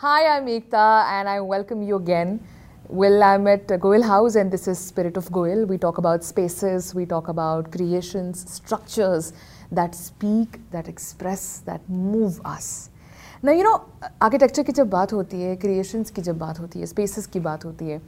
Hi, 0.00 0.26
I'm 0.26 0.44
Ekta 0.44 1.06
and 1.10 1.26
I 1.26 1.40
welcome 1.40 1.82
you 1.82 1.96
again. 1.96 2.46
Well, 2.86 3.22
I'm 3.22 3.46
at 3.46 3.66
Goyal 3.66 4.04
House 4.04 4.34
and 4.34 4.52
this 4.52 4.68
is 4.68 4.78
Spirit 4.78 5.16
of 5.16 5.30
Goyal. 5.30 5.66
We 5.66 5.78
talk 5.78 5.96
about 5.96 6.22
spaces, 6.22 6.94
we 6.94 7.06
talk 7.06 7.28
about 7.28 7.72
creations, 7.72 8.44
structures 8.52 9.32
that 9.72 9.94
speak, 9.94 10.60
that 10.70 10.86
express, 10.86 11.60
that 11.60 11.80
move 11.88 12.42
us. 12.44 12.90
Now, 13.42 13.52
you 13.52 13.62
know, 13.64 13.86
architecture 14.20 14.64
की 14.64 14.72
जब 14.72 14.90
बात 14.90 15.12
होती 15.12 15.42
है 15.42 15.58
creations 15.60 16.10
की 16.10 16.22
जब 16.28 16.38
बात 16.38 16.60
होती 16.60 16.80
है 16.80 16.86
spaces 16.86 17.26
की 17.26 17.40
बात 17.40 17.64
होती 17.64 17.88
है 17.90 18.00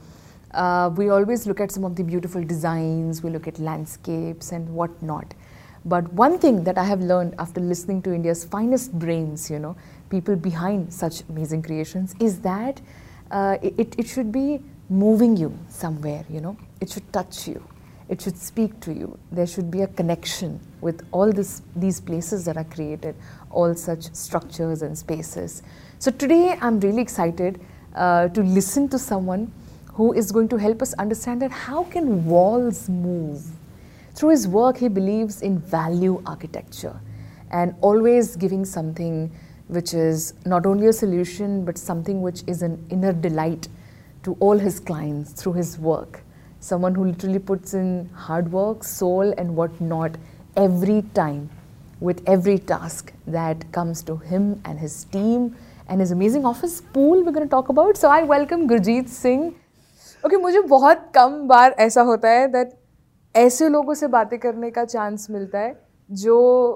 uh, 0.53 0.91
we 0.95 1.09
always 1.09 1.47
look 1.47 1.59
at 1.59 1.71
some 1.71 1.85
of 1.85 1.95
the 1.95 2.03
beautiful 2.03 2.43
designs, 2.43 3.23
we 3.23 3.31
look 3.31 3.47
at 3.47 3.57
landscapes 3.57 4.51
and 4.51 4.69
whatnot. 4.69 5.33
But 5.85 6.11
one 6.13 6.37
thing 6.39 6.63
that 6.65 6.77
I 6.77 6.83
have 6.83 7.01
learned 7.01 7.35
after 7.39 7.61
listening 7.61 8.01
to 8.03 8.13
India's 8.13 8.43
finest 8.43 8.91
brains, 8.99 9.49
you 9.49 9.59
know, 9.59 9.75
people 10.09 10.35
behind 10.35 10.93
such 10.93 11.23
amazing 11.29 11.61
creations, 11.61 12.15
is 12.19 12.39
that 12.41 12.81
uh, 13.31 13.57
it, 13.61 13.95
it 13.97 14.07
should 14.07 14.31
be 14.31 14.59
moving 14.89 15.37
you 15.37 15.57
somewhere, 15.69 16.25
you 16.29 16.41
know, 16.41 16.57
it 16.81 16.89
should 16.89 17.11
touch 17.13 17.47
you, 17.47 17.63
it 18.07 18.19
should 18.21 18.37
speak 18.37 18.79
to 18.79 18.91
you. 18.91 19.17
There 19.31 19.45
should 19.45 19.69
be 19.69 19.81
a 19.81 19.87
connection 19.87 20.59
with 20.81 21.05
all 21.11 21.31
this, 21.31 21.61
these 21.75 22.01
places 22.01 22.43
that 22.45 22.57
are 22.57 22.63
created, 22.63 23.15
all 23.51 23.75
such 23.75 24.13
structures 24.15 24.81
and 24.81 24.97
spaces. 24.97 25.61
So 25.99 26.09
today 26.09 26.57
I'm 26.59 26.79
really 26.79 27.01
excited 27.01 27.61
uh, 27.95 28.29
to 28.29 28.41
listen 28.41 28.89
to 28.89 28.97
someone 28.97 29.51
who 29.93 30.13
is 30.13 30.31
going 30.31 30.47
to 30.47 30.57
help 30.57 30.81
us 30.81 30.93
understand 30.93 31.41
that 31.41 31.51
how 31.51 31.83
can 31.83 32.25
walls 32.25 32.89
move 32.89 33.43
through 34.15 34.29
his 34.29 34.47
work, 34.47 34.77
he 34.77 34.87
believes 34.87 35.41
in 35.41 35.59
value 35.59 36.21
architecture 36.25 36.99
and 37.51 37.75
always 37.81 38.35
giving 38.35 38.65
something 38.65 39.31
which 39.69 39.93
is 39.93 40.33
not 40.45 40.65
only 40.65 40.87
a 40.87 40.93
solution 40.93 41.63
but 41.63 41.77
something 41.77 42.21
which 42.21 42.41
is 42.47 42.61
an 42.61 42.77
inner 42.89 43.13
delight 43.13 43.67
to 44.23 44.35
all 44.39 44.57
his 44.57 44.79
clients 44.79 45.31
through 45.31 45.53
his 45.53 45.77
work. 45.77 46.21
Someone 46.59 46.95
who 46.95 47.05
literally 47.05 47.39
puts 47.39 47.73
in 47.73 48.09
hard 48.13 48.51
work, 48.51 48.83
soul, 48.83 49.33
and 49.37 49.55
whatnot 49.55 50.17
every 50.57 51.03
time 51.13 51.49
with 51.99 52.21
every 52.27 52.57
task 52.57 53.13
that 53.27 53.71
comes 53.71 54.01
to 54.03 54.17
him 54.17 54.61
and 54.65 54.79
his 54.79 55.03
team 55.05 55.55
and 55.87 56.01
his 56.01 56.11
amazing 56.11 56.45
office 56.45 56.81
pool 56.81 57.23
we're 57.23 57.31
going 57.31 57.47
to 57.47 57.49
talk 57.49 57.69
about. 57.69 57.95
So 57.97 58.09
I 58.09 58.23
welcome 58.23 58.67
Gurjit 58.67 59.07
Singh. 59.07 59.53
okay, 60.25 60.37
मुझे 60.41 60.61
बहुत 60.67 61.11
कम 61.15 61.41
बार 61.47 61.75
ऐसा 61.79 62.01
होता 62.09 62.29
है 62.29 62.47
that 62.51 62.71
ऐसे 63.35 63.69
लोगों 63.69 63.93
से 63.93 64.07
बातें 64.15 64.37
करने 64.39 64.71
का 64.71 64.83
चांस 64.85 65.27
मिलता 65.31 65.59
है 65.59 65.75
जो 66.11 66.35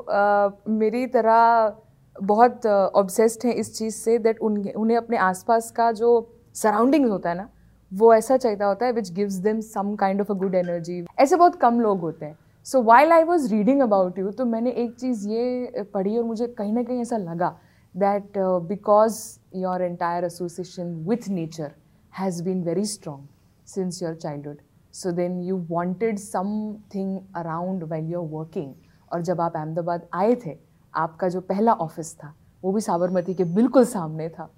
uh, 0.10 0.52
मेरी 0.70 1.06
तरह 1.16 1.76
बहुत 2.16 2.66
ऑब्सेस्ड 2.66 3.46
हैं 3.46 3.54
इस 3.56 3.74
चीज़ 3.78 3.96
से 3.96 4.18
दैट 4.20 4.40
उन, 4.40 4.58
उन्हें 4.70 4.98
अपने 4.98 5.18
आसपास 5.18 5.72
का 5.72 5.92
जो 5.92 6.10
सराउंडिंग्स 6.56 7.10
होता 7.12 7.30
है 7.30 7.36
ना, 7.38 7.50
वो 7.92 8.14
ऐसा 8.14 8.38
चाहिए 8.38 8.64
होता 8.64 8.86
है 8.86 8.92
which 8.92 9.12
gives 9.14 9.34
them 9.44 9.60
some 9.62 9.96
kind 9.96 10.22
of 10.22 10.32
a 10.32 10.36
good 10.36 10.56
energy 10.56 11.04
ऐसे 11.20 11.36
बहुत 11.36 11.56
कम 11.62 11.80
लोग 11.82 12.00
होते 12.02 12.26
हैं. 12.26 12.38
So 12.66 12.82
while 12.84 13.12
I 13.12 13.24
was 13.24 13.48
reading 13.54 13.82
about 13.82 14.20
you 14.20 14.32
तो 14.32 14.46
मैंने 14.46 14.72
एक 14.72 14.96
चीज़ 15.00 15.28
ये 15.30 15.84
पढ़ी 15.94 16.18
और 16.18 16.24
मुझे 16.24 16.48
कहीं 16.58 16.74
ना 16.74 16.84
कहीं 16.84 17.02
ऐसा 17.02 17.18
लगा 17.18 17.50
that 17.96 18.38
because 18.68 19.18
your 19.56 19.82
entire 19.82 20.26
association 20.26 20.94
with 21.10 21.28
nature 21.30 21.72
has 22.14 22.44
been 22.44 22.64
very 22.64 22.86
strong 22.86 23.28
since 23.68 24.02
your 24.04 24.16
childhood 24.16 24.58
so 24.94 25.12
then 25.12 25.42
you 25.42 25.58
wanted 25.70 26.20
something 26.20 27.18
around 27.36 27.84
well 27.84 28.12
you're 28.12 28.28
working 28.32 28.74
और 29.12 29.22
जब 29.22 29.42
आप 29.42 29.56
अहमदाबाद 29.56 30.08
आए 30.14 30.36
थे 30.36 30.58
आपका 30.96 31.30
जो 31.30 31.42
पहला 31.42 31.74
ऑफ़िस 31.74 32.14
था 32.16 32.34
वो 32.64 32.72
भी 32.72 32.82
साबरमती 32.82 33.34
के 33.34 33.44
बिल्कुल 33.56 33.86
सामने 33.86 34.30
था। 34.30 34.50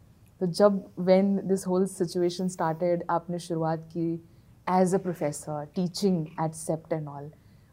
तो 0.41 0.45
जब 0.45 0.83
when 0.99 1.35
this 1.47 1.67
whole 1.67 1.85
situation 1.85 2.47
started 2.47 3.03
आपने 3.09 3.39
शुरुआत 3.39 3.87
की 3.93 4.13
as 4.69 4.95
a 4.95 4.97
professor 4.97 5.65
teaching 5.75 6.25
at 6.45 6.53
CEPT 6.53 6.93
and 6.93 7.07
all 7.07 7.31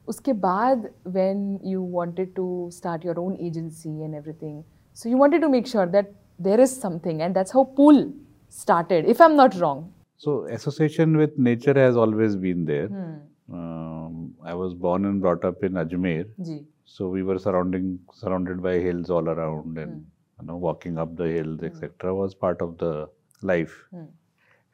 उसके 0.09 0.33
बाद 0.33 0.89
when 1.07 1.59
you 1.65 1.83
wanted 1.93 2.35
to 2.35 2.69
start 2.73 3.07
your 3.07 3.19
own 3.19 3.37
agency 3.41 3.99
and 4.01 4.15
everything 4.15 4.63
so 4.97 5.09
you 5.09 5.19
wanted 5.19 5.43
to 5.43 5.49
make 5.49 5.67
sure 5.69 5.87
that 5.89 6.13
there 6.43 6.61
is 6.61 6.81
something 6.81 7.21
and 7.21 7.35
that's 7.35 7.55
how 7.55 7.65
pull 7.77 8.13
started 8.55 9.07
if 9.11 9.21
i'm 9.21 9.37
not 9.37 9.55
wrong. 9.61 9.79
So 10.17 10.33
association 10.55 11.17
with 11.17 11.39
nature 11.39 11.75
has 11.75 11.97
always 11.97 12.35
been 12.37 12.67
there. 12.67 12.89
hmm. 12.89 13.15
Um, 13.49 14.35
I 14.43 14.55
was 14.55 14.75
born 14.75 15.07
and 15.07 15.21
brought 15.21 15.45
up 15.45 15.65
in 15.65 15.73
Ajmer, 15.83 16.27
ji 16.49 16.59
So 16.85 17.09
we 17.09 17.23
were 17.23 17.39
surrounding 17.39 18.01
surrounded 18.13 18.63
by 18.63 18.79
hills 18.79 19.11
all 19.11 19.29
around, 19.29 19.79
and 19.79 19.93
mm. 19.93 20.05
you 20.41 20.47
know, 20.47 20.57
walking 20.57 20.99
up 20.99 21.17
the 21.17 21.29
hills, 21.29 21.63
etc., 21.63 21.91
hmm. 22.11 22.19
was 22.19 22.35
part 22.35 22.61
of 22.61 22.79
the 22.79 23.09
life 23.43 23.85
hmm. 23.91 24.05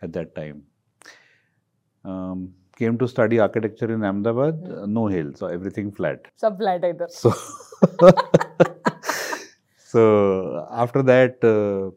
at 0.03 0.13
that 0.13 0.35
time. 0.35 0.63
Um, 2.05 2.55
came 2.77 2.97
to 2.99 3.09
study 3.09 3.39
architecture 3.39 3.93
in 3.93 4.05
Ahmedabad, 4.05 4.65
uh, 4.71 4.87
no 4.87 5.07
hills, 5.07 5.39
so 5.41 5.47
everything 5.47 5.91
flat. 5.93 6.27
Sub 6.37 6.59
flat 6.59 6.85
either. 6.85 7.09
So, 7.19 7.33
so 9.77 10.67
after 10.71 11.03
that, 11.03 11.45
uh, 11.45 11.91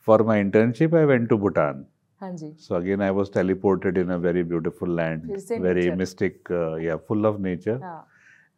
for 0.00 0.18
my 0.18 0.36
internship, 0.42 0.96
I 0.96 1.04
went 1.04 1.28
to 1.30 1.36
Bhutan. 1.36 1.86
Hanji. 2.22 2.60
So 2.60 2.76
again, 2.76 3.00
I 3.00 3.10
was 3.10 3.30
teleported 3.30 3.98
in 3.98 4.10
a 4.10 4.18
very 4.18 4.42
beautiful 4.42 4.88
land, 4.88 5.24
very 5.48 5.82
nature. 5.82 5.96
mystic, 5.96 6.50
uh, 6.50 6.76
yeah, 6.76 6.96
full 6.96 7.26
of 7.26 7.40
nature 7.40 7.78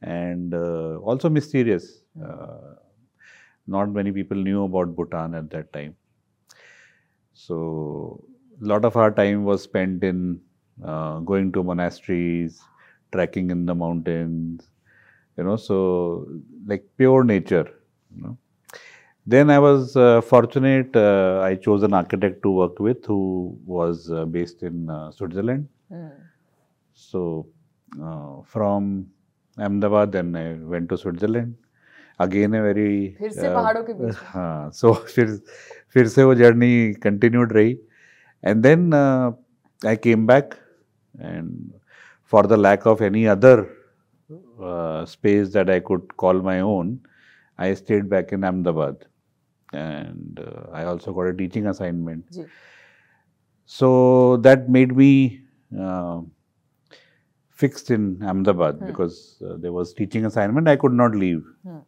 and 0.02 0.54
uh, 0.54 0.96
also 0.98 1.28
mysterious. 1.28 2.02
Uh, 2.22 2.74
not 3.66 3.90
many 3.90 4.12
people 4.12 4.36
knew 4.36 4.64
about 4.64 4.94
Bhutan 4.94 5.34
at 5.34 5.50
that 5.50 5.72
time. 5.72 5.96
So 7.34 8.24
a 8.62 8.64
lot 8.64 8.84
of 8.84 8.96
our 8.96 9.10
time 9.10 9.44
was 9.44 9.62
spent 9.62 10.02
in 10.04 10.40
uh, 10.84 11.18
going 11.20 11.52
to 11.52 11.62
monasteries, 11.62 12.60
trekking 13.12 13.50
in 13.50 13.66
the 13.66 13.74
mountains, 13.74 14.68
you 15.36 15.44
know, 15.44 15.56
so 15.56 16.28
like 16.66 16.84
pure 16.96 17.24
nature, 17.24 17.68
you 18.14 18.22
know. 18.22 18.38
Then 19.26 19.50
I 19.50 19.58
was 19.58 19.96
uh, 19.96 20.20
fortunate, 20.20 20.94
uh, 20.94 21.40
I 21.42 21.56
chose 21.56 21.82
an 21.82 21.92
architect 21.92 22.42
to 22.44 22.50
work 22.50 22.78
with 22.78 23.04
who 23.04 23.58
was 23.66 24.10
uh, 24.10 24.24
based 24.24 24.62
in 24.62 24.88
uh, 24.88 25.10
Switzerland. 25.10 25.68
hmm. 25.88 26.08
So 26.94 27.48
uh, 28.00 28.42
from 28.44 29.08
Ahmedabad, 29.57 30.11
then 30.11 30.35
I 30.35 30.53
went 30.53 30.89
to 30.89 30.97
Switzerland. 30.97 31.55
Again 32.19 32.53
a 32.53 32.61
very 32.61 33.15
फिर 33.19 33.31
से 33.31 33.49
पहाड़ों 33.53 33.83
के 33.83 33.93
बीच 33.93 34.07
में। 34.07 34.17
हाँ 34.33 34.71
so 34.71 34.93
फिर 34.93 35.39
फिर 35.93 36.07
से 36.07 36.23
वो 36.23 36.35
जर्नी 36.35 36.93
continued 37.05 37.51
रही 37.51 37.77
and 38.43 38.63
then 38.63 38.93
uh, 38.93 39.31
I 39.83 39.95
came 39.95 40.25
back 40.25 40.57
and 41.19 41.73
for 42.23 42.43
the 42.43 42.57
lack 42.57 42.85
of 42.85 43.01
any 43.01 43.27
other 43.27 43.69
uh, 44.61 45.05
space 45.05 45.49
that 45.53 45.69
I 45.69 45.79
could 45.79 46.15
call 46.17 46.41
my 46.41 46.59
own, 46.59 46.99
I 47.57 47.73
stayed 47.73 48.09
back 48.09 48.31
in 48.31 48.43
Ahmedabad 48.43 49.05
and 49.73 50.39
uh, 50.39 50.69
I 50.71 50.83
also 50.85 51.13
got 51.13 51.27
a 51.27 51.33
teaching 51.33 51.67
assignment. 51.67 52.25
Ji 52.31 52.45
So 53.65 54.37
that 54.37 54.69
made 54.69 54.95
me 54.95 55.41
uh, 55.79 56.21
fixed 57.62 57.90
in 57.96 58.02
Ahmedabad 58.30 58.76
Hmm. 58.78 58.86
because 58.90 59.16
uh, 59.48 59.56
there 59.64 59.72
was 59.80 59.92
teaching 60.00 60.24
assignment. 60.30 60.68
I 60.68 60.76
could 60.84 60.96
not 61.02 61.14
leave, 61.24 61.44
Hmm. 61.68 61.78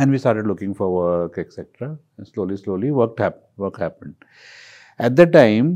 and 0.00 0.10
we 0.10 0.18
started 0.26 0.46
looking 0.52 0.74
for 0.82 0.88
work, 1.00 1.38
etc. 1.44 1.90
And 2.18 2.26
slowly, 2.32 2.56
slowly, 2.66 2.90
work 3.00 3.18
hap- 3.26 3.44
work 3.64 3.78
happened. 3.86 4.14
At 5.08 5.16
that 5.16 5.32
time, 5.32 5.68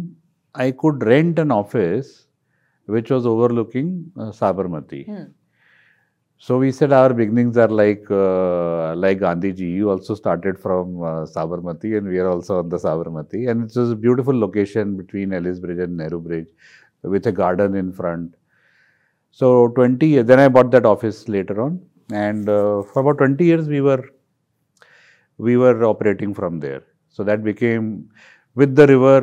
I 0.55 0.71
could 0.85 1.03
rent 1.13 1.39
an 1.39 1.51
office 1.63 2.15
which 2.97 3.11
was 3.17 3.27
overlooking 3.27 3.91
uh, 4.17 4.31
Sabarmati. 4.43 5.03
hmm. 5.07 5.25
So 6.41 6.57
we 6.59 6.71
said 6.71 6.93
our 6.93 7.13
beginnings 7.13 7.57
are 7.63 7.69
like 7.69 8.05
uh, 8.11 8.95
like 9.05 9.19
Gandhi 9.23 9.53
ji. 9.61 9.67
You 9.79 9.91
also 9.91 10.15
started 10.15 10.59
from 10.65 11.03
uh, 11.03 11.25
Sabarmati, 11.35 11.99
and 11.99 12.07
we 12.07 12.19
are 12.25 12.29
also 12.35 12.59
on 12.61 12.69
the 12.69 12.77
Sabarmati. 12.85 13.41
And 13.51 13.65
it 13.69 13.77
was 13.77 13.91
a 13.91 13.97
beautiful 13.97 14.39
location 14.39 14.97
between 14.97 15.33
Ellis 15.33 15.59
Bridge 15.59 15.81
and 15.87 15.97
Nehru 15.97 16.21
Bridge, 16.21 16.47
with 17.03 17.27
a 17.27 17.33
garden 17.33 17.75
in 17.75 17.93
front. 17.93 18.37
So 19.41 19.69
20 19.69 20.07
years. 20.13 20.27
Then 20.27 20.41
I 20.41 20.49
bought 20.49 20.71
that 20.73 20.87
office 20.93 21.19
later 21.29 21.57
on, 21.65 21.81
and 22.13 22.49
uh, 22.49 22.83
for 22.91 23.01
about 23.03 23.19
20 23.19 23.45
years 23.51 23.69
we 23.75 23.81
were 23.81 24.05
we 25.47 25.57
were 25.57 25.85
operating 25.85 26.35
from 26.35 26.59
there. 26.65 26.83
So 27.09 27.25
that 27.29 27.45
became 27.45 28.11
with 28.55 28.75
the 28.75 28.87
river. 28.95 29.19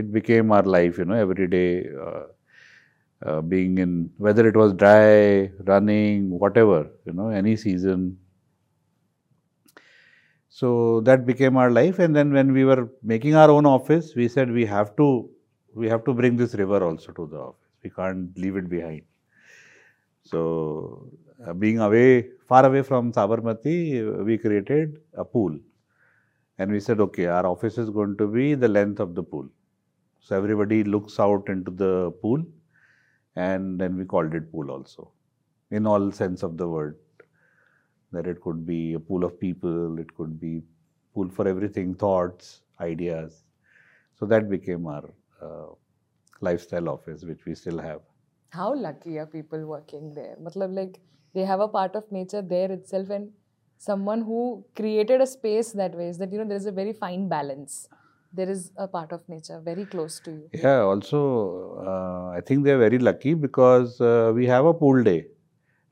It 0.00 0.12
became 0.12 0.50
our 0.50 0.62
life. 0.76 0.98
You 0.98 1.06
know, 1.06 1.14
every 1.14 1.48
day. 1.48 1.88
Uh, 2.06 2.22
uh, 3.22 3.40
being 3.42 3.78
in 3.78 4.10
whether 4.16 4.46
it 4.48 4.56
was 4.56 4.72
dry, 4.72 5.50
running, 5.66 6.30
whatever, 6.30 6.90
you 7.04 7.12
know, 7.12 7.28
any 7.28 7.54
season. 7.54 8.16
So 10.48 11.00
that 11.02 11.26
became 11.26 11.56
our 11.56 11.70
life. 11.70 11.98
And 11.98 12.16
then 12.16 12.32
when 12.32 12.52
we 12.52 12.64
were 12.64 12.88
making 13.02 13.34
our 13.34 13.50
own 13.50 13.66
office, 13.66 14.14
we 14.14 14.26
said 14.28 14.50
we 14.50 14.64
have 14.64 14.96
to 14.96 15.28
we 15.74 15.88
have 15.88 16.04
to 16.06 16.14
bring 16.14 16.36
this 16.36 16.54
river 16.54 16.82
also 16.82 17.12
to 17.12 17.26
the 17.26 17.38
office. 17.38 17.70
We 17.84 17.90
can't 17.90 18.36
leave 18.38 18.56
it 18.56 18.68
behind. 18.68 19.02
So 20.30 21.10
uh, 21.46 21.52
being 21.54 21.78
away 21.80 22.28
far 22.48 22.64
away 22.66 22.82
from 22.82 23.12
Sabarmati, 23.12 24.24
we 24.24 24.38
created 24.38 24.98
a 25.14 25.24
pool. 25.24 25.58
And 26.58 26.70
we 26.70 26.80
said, 26.80 27.00
okay, 27.00 27.26
our 27.26 27.46
office 27.46 27.78
is 27.78 27.90
going 27.90 28.16
to 28.18 28.26
be 28.26 28.54
the 28.54 28.68
length 28.68 29.00
of 29.00 29.14
the 29.14 29.22
pool. 29.22 29.48
So 30.20 30.36
everybody 30.36 30.84
looks 30.84 31.18
out 31.18 31.48
into 31.48 31.70
the 31.70 32.10
pool, 32.22 32.44
and 33.34 33.80
then 33.80 33.96
we 33.96 34.04
called 34.04 34.34
it 34.34 34.52
pool 34.52 34.70
also, 34.70 35.10
in 35.70 35.86
all 35.86 36.12
sense 36.12 36.42
of 36.42 36.58
the 36.58 36.68
word. 36.68 36.98
That 38.12 38.26
it 38.26 38.40
could 38.42 38.66
be 38.66 38.94
a 38.94 39.00
pool 39.00 39.24
of 39.24 39.40
people, 39.40 39.98
it 39.98 40.14
could 40.16 40.38
be 40.38 40.62
pool 41.14 41.30
for 41.30 41.48
everything, 41.48 41.94
thoughts, 41.94 42.62
ideas. 42.80 43.44
So 44.18 44.26
that 44.26 44.50
became 44.50 44.86
our 44.86 45.08
uh, 45.40 45.72
lifestyle 46.40 46.88
office, 46.88 47.24
which 47.24 47.46
we 47.46 47.54
still 47.54 47.78
have. 47.78 48.00
How 48.50 48.74
lucky 48.74 49.18
are 49.18 49.26
people 49.26 49.64
working 49.66 50.12
there? 50.14 50.36
Matlab, 50.42 50.74
like 50.74 50.98
they 51.34 51.44
have 51.44 51.60
a 51.60 51.68
part 51.68 51.94
of 51.94 52.10
nature 52.10 52.42
there 52.42 52.70
itself, 52.72 53.10
and 53.10 53.30
someone 53.78 54.22
who 54.22 54.64
created 54.76 55.20
a 55.20 55.26
space 55.26 55.72
that 55.72 55.94
way 55.94 56.08
is 56.08 56.18
that 56.18 56.32
you 56.32 56.38
know 56.38 56.44
there 56.44 56.56
is 56.56 56.66
a 56.66 56.72
very 56.72 56.92
fine 56.92 57.28
balance. 57.28 57.88
There 58.32 58.48
is 58.48 58.70
a 58.76 58.86
part 58.88 59.12
of 59.12 59.28
nature 59.28 59.60
very 59.64 59.84
close 59.84 60.20
to 60.20 60.30
you. 60.30 60.48
Yeah, 60.52 60.80
also, 60.80 61.84
uh, 61.84 62.36
I 62.36 62.40
think 62.40 62.64
they 62.64 62.72
are 62.72 62.78
very 62.78 62.98
lucky 62.98 63.34
because 63.34 64.00
uh, 64.00 64.32
we 64.34 64.46
have 64.46 64.64
a 64.64 64.74
pool 64.74 65.02
day 65.02 65.26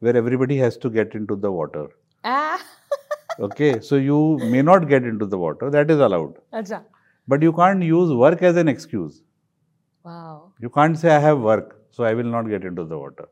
where 0.00 0.16
everybody 0.16 0.56
has 0.58 0.76
to 0.78 0.90
get 0.90 1.14
into 1.14 1.36
the 1.36 1.50
water. 1.50 1.86
Ah, 2.24 2.60
Okay, 3.40 3.80
so 3.80 3.96
you 3.96 4.38
may 4.50 4.62
not 4.62 4.88
get 4.88 5.04
into 5.04 5.24
the 5.26 5.38
water, 5.38 5.70
that 5.70 5.90
is 5.90 6.00
allowed. 6.00 6.34
acha. 6.52 6.82
But 7.28 7.42
you 7.42 7.52
can't 7.52 7.82
use 7.82 8.12
work 8.12 8.42
as 8.42 8.56
an 8.56 8.66
excuse. 8.68 9.22
Wow. 10.04 10.52
You 10.60 10.70
can't 10.70 10.98
say, 10.98 11.14
I 11.14 11.18
have 11.20 11.38
work, 11.40 11.77
so 11.97 12.03
I 12.03 12.13
will 12.13 12.31
not 12.35 12.49
get 12.49 12.63
into 12.63 12.85
the 12.85 12.97
water. 12.97 13.27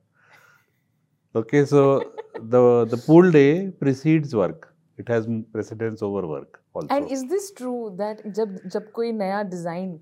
Okay, 1.35 1.65
so 1.65 1.81
the, 2.53 2.85
the 2.85 2.97
pool 2.97 3.31
day 3.31 3.71
precedes 3.79 4.35
work, 4.35 4.73
it 4.97 5.07
has 5.07 5.27
precedence 5.53 6.01
over 6.01 6.27
work 6.27 6.59
also. 6.73 6.87
And 6.91 7.07
is 7.11 7.23
this 7.29 7.55
true 7.57 7.73
that 8.01 8.27
जब 8.39 8.57
जब 8.67 8.91
कोई 8.91 9.11
नया 9.11 9.41
design 9.53 9.97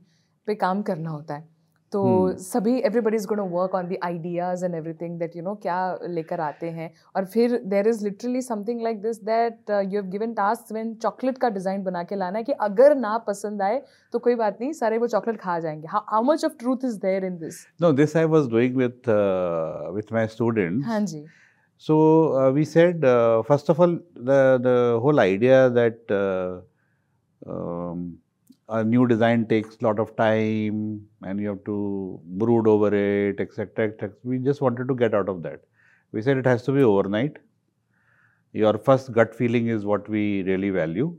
पे 0.47 0.55
काम 0.55 0.81
करना 0.89 1.09
होता 1.09 1.35
है 1.35 1.47
तो. 1.94 2.38
सभी 2.38 2.76
everybody 2.80 3.16
is 3.16 3.26
gonna 3.28 3.42
work 3.52 3.74
on 3.74 3.88
the 3.88 3.98
ideas 4.04 4.64
and 4.64 4.74
everything 4.74 5.18
that 5.18 5.36
you 5.36 5.42
know 5.42 5.54
क्या 5.62 5.76
लेकर 6.08 6.40
आते 6.40 6.70
हैं 6.78 6.90
और 7.16 7.24
फिर 7.34 7.58
there 7.74 7.88
is 7.88 8.04
literally 8.04 8.42
something 8.42 8.82
like 8.82 9.02
this 9.02 9.22
that 9.24 9.70
you 9.70 10.00
have 10.00 10.10
given 10.10 10.34
task 10.34 10.72
when 10.72 10.94
chocolate 11.02 11.38
का 11.38 11.48
डिज़ाइन 11.50 11.82
बना 11.84 12.02
के 12.02 12.16
लाना 12.16 12.38
है 12.38 12.44
कि 12.44 12.52
अगर 12.68 12.94
ना 12.96 13.16
पसंद 13.28 13.62
आए 13.62 13.82
तो 14.12 14.18
कोई 14.18 14.34
बात 14.42 14.58
नहीं 14.60 14.72
सारे 14.82 14.98
वो 14.98 15.06
चॉकलेट 15.14 15.40
खा 15.40 15.58
जाएँगे 15.60 15.88
how 15.90 16.22
much 16.32 16.44
of 16.44 16.58
truth 16.58 16.84
is 16.84 16.98
there 17.06 17.24
in 17.24 17.38
this 17.38 17.64
this 18.02 18.14
I 18.16 18.26
was 18.26 18.46
doing 18.52 18.76
with, 18.78 19.08
uh, 19.08 19.90
with 19.96 20.12
my 20.12 20.26
students. 20.36 20.86
हाँ 20.86 21.00
जी 21.06 21.24
So 21.78 21.94
uh, 22.34 22.50
we 22.50 22.64
said, 22.64 23.04
uh, 23.04 23.42
first 23.42 23.68
of 23.68 23.80
all, 23.80 23.98
the 24.14 24.58
the 24.62 24.98
whole 25.02 25.20
idea 25.20 25.70
that 25.70 25.98
uh, 26.10 26.60
um, 27.46 28.18
a 28.78 28.84
new 28.84 29.06
design 29.06 29.46
takes 29.46 29.76
a 29.80 29.84
lot 29.84 29.98
of 29.98 30.14
time 30.16 31.00
and 31.22 31.40
you 31.40 31.48
have 31.48 31.64
to 31.64 32.20
brood 32.42 32.66
over 32.66 32.94
it, 32.94 33.40
etc. 33.40 33.88
etc. 33.88 34.10
We 34.22 34.38
just 34.38 34.60
wanted 34.60 34.88
to 34.88 34.94
get 34.94 35.14
out 35.14 35.28
of 35.28 35.42
that. 35.42 35.60
We 36.12 36.22
said 36.22 36.38
it 36.38 36.46
has 36.46 36.62
to 36.64 36.72
be 36.72 36.82
overnight. 36.82 37.36
Your 38.52 38.78
first 38.78 39.12
gut 39.12 39.34
feeling 39.34 39.68
is 39.68 39.84
what 39.84 40.08
we 40.08 40.42
really 40.42 40.70
value. 40.70 41.14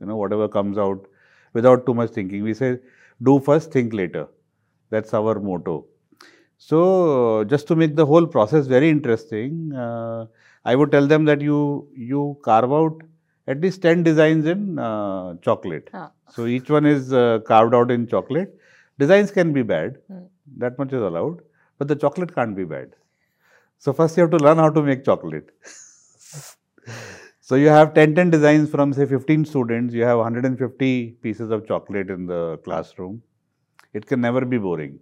You 0.00 0.06
know, 0.06 0.16
whatever 0.16 0.48
comes 0.48 0.78
out 0.78 1.06
without 1.52 1.86
too 1.86 1.94
much 1.94 2.10
thinking. 2.10 2.42
We 2.42 2.54
say, 2.54 2.78
do 3.22 3.40
first, 3.40 3.72
think 3.72 3.92
later. 3.92 4.26
That's 4.90 5.12
our 5.12 5.38
motto. 5.40 5.86
So, 6.58 7.44
just 7.44 7.68
to 7.68 7.76
make 7.76 7.94
the 7.96 8.06
whole 8.06 8.26
process 8.26 8.66
very 8.66 8.88
interesting, 8.90 9.72
uh, 9.74 10.26
I 10.64 10.74
would 10.74 10.90
tell 10.90 11.06
them 11.06 11.24
that 11.26 11.40
you 11.40 11.88
you 11.94 12.38
carve 12.42 12.72
out 12.72 13.02
at 13.48 13.60
least 13.60 13.82
ten 13.82 14.04
designs 14.04 14.46
in 14.46 14.78
uh, 14.78 15.34
chocolate. 15.42 15.90
हाँ 15.92 16.12
So 16.28 16.46
each 16.46 16.70
one 16.70 16.86
is 16.86 17.12
uh, 17.12 17.40
carved 17.46 17.74
out 17.74 17.90
in 17.90 18.06
chocolate. 18.08 18.54
Designs 18.98 19.30
can 19.32 19.52
be 19.52 19.62
bad, 19.62 19.98
Hmm. 20.08 20.26
that 20.64 20.78
much 20.78 20.92
is 20.92 21.02
allowed, 21.10 21.40
but 21.78 21.88
the 21.88 21.96
chocolate 21.96 22.34
can't 22.34 22.56
be 22.56 22.64
bad. 22.64 22.94
So 23.78 23.92
first 23.92 24.16
you 24.16 24.22
have 24.22 24.30
to 24.32 24.42
learn 24.48 24.58
how 24.58 24.70
to 24.70 24.82
make 24.82 25.04
chocolate. 25.04 25.50
so 27.40 27.56
you 27.56 27.68
have 27.68 27.94
10 27.94 28.14
10 28.14 28.30
designs 28.30 28.70
from 28.70 28.92
say 28.98 29.06
15 29.06 29.44
students. 29.52 29.94
You 29.94 30.04
have 30.10 30.18
150 30.18 30.92
pieces 31.26 31.50
of 31.50 31.66
chocolate 31.66 32.10
in 32.10 32.26
the 32.26 32.58
classroom. 32.64 33.22
It 33.94 34.06
can 34.06 34.20
never 34.20 34.44
be 34.44 34.58
boring. 34.58 34.98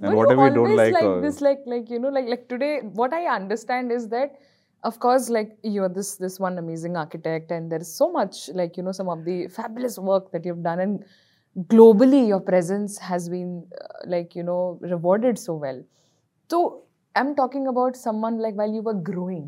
And 0.00 0.12
But 0.12 0.18
whatever 0.18 0.44
you 0.44 0.50
you 0.50 0.54
don't 0.54 0.76
like, 0.76 0.92
like 0.92 1.04
uh, 1.04 1.20
this 1.22 1.40
like 1.40 1.60
like 1.66 1.90
you 1.90 1.98
know 1.98 2.08
like 2.08 2.26
like 2.32 2.48
today 2.52 2.80
what 3.00 3.12
i 3.12 3.26
understand 3.34 3.92
is 3.96 4.08
that 4.08 4.36
of 4.83 4.95
course 5.03 5.27
like 5.29 5.51
you're 5.75 5.89
this 5.97 6.07
this 6.23 6.39
one 6.45 6.57
amazing 6.61 6.95
architect 7.01 7.51
and 7.57 7.71
there 7.73 7.83
is 7.87 7.91
so 7.99 8.07
much 8.15 8.39
like 8.61 8.75
you 8.79 8.83
know 8.87 8.95
some 8.99 9.09
of 9.13 9.23
the 9.27 9.35
fabulous 9.57 9.97
work 10.09 10.31
that 10.33 10.45
you've 10.49 10.63
done 10.65 10.79
and 10.85 11.05
globally 11.73 12.27
your 12.27 12.39
presence 12.41 12.97
has 12.97 13.29
been 13.29 13.51
uh, 13.81 13.87
like 14.07 14.35
you 14.35 14.43
know 14.43 14.77
rewarded 14.93 15.39
so 15.39 15.53
well 15.65 15.79
so 16.49 16.61
i'm 17.15 17.33
talking 17.35 17.67
about 17.73 17.95
someone 17.95 18.39
like 18.45 18.55
while 18.63 18.73
you 18.79 18.81
were 18.91 18.99
growing 19.11 19.43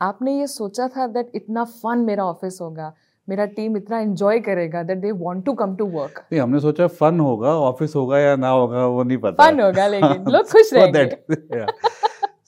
आपने 0.00 0.32
ये 0.38 0.46
सोचा 0.46 0.86
था 0.96 1.06
that 1.14 1.30
इतना 1.34 1.62
fun 1.82 1.98
मेरा 2.06 2.24
office 2.24 2.60
होगा 2.60 2.92
मेरा 3.28 3.44
team 3.54 3.76
इतना 3.76 3.98
enjoy 4.00 4.38
करेगा 4.40 4.82
that 4.90 4.98
they 4.98 5.10
want 5.22 5.44
to 5.46 5.52
come 5.62 5.74
to 5.76 5.86
work 5.94 6.18
नहीं 6.32 6.40
हमने 6.40 6.60
सोचा 6.60 6.86
फन 7.00 7.18
होगा 7.20 7.54
ऑफिस 7.70 7.94
होगा 7.96 8.18
या 8.18 8.36
ना 8.44 8.48
होगा 8.48 8.84
वो 8.86 9.02
नहीं 9.02 9.18
पता 9.24 9.44
फन 9.46 9.60
होगा 9.60 9.86
लेकिन 9.88 10.30
लोग 10.32 10.46
खुश 10.52 10.70
So 10.72 10.76
रहेंगे 10.76 11.04
that- 11.08 11.56
yeah. 11.56 11.72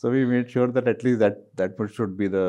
So 0.05 0.11
we 0.11 0.23
made 0.23 0.51
sure 0.51 0.67
that 0.67 0.87
at 0.87 1.03
least 1.03 1.17
that 1.17 1.37
that 1.59 1.79
much 1.79 1.93
should 1.95 2.15
be 2.15 2.27
the 2.27 2.47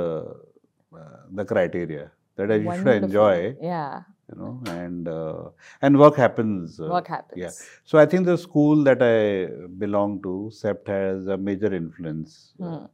uh, 0.95 1.21
the 1.39 1.45
criteria 1.53 2.11
that 2.37 2.51
you 2.51 2.71
should 2.71 2.89
enjoy, 2.89 3.57
yeah 3.63 4.03
you 4.31 4.37
know, 4.41 4.61
and 4.73 5.09
uh, 5.09 5.45
and 5.81 5.99
work 5.99 6.17
happens. 6.17 6.79
uh, 6.79 6.89
work 6.91 7.07
happens 7.07 7.41
yeah. 7.43 7.53
So 7.85 7.99
I 7.99 8.05
think 8.05 8.27
the 8.27 8.37
school 8.37 8.85
that 8.85 9.03
I 9.03 9.47
belong 9.85 10.21
to, 10.25 10.51
CEPT, 10.53 10.89
has 10.89 11.27
a 11.29 11.39
major 11.39 11.73
influence. 11.73 12.53
Hmm. 12.59 12.85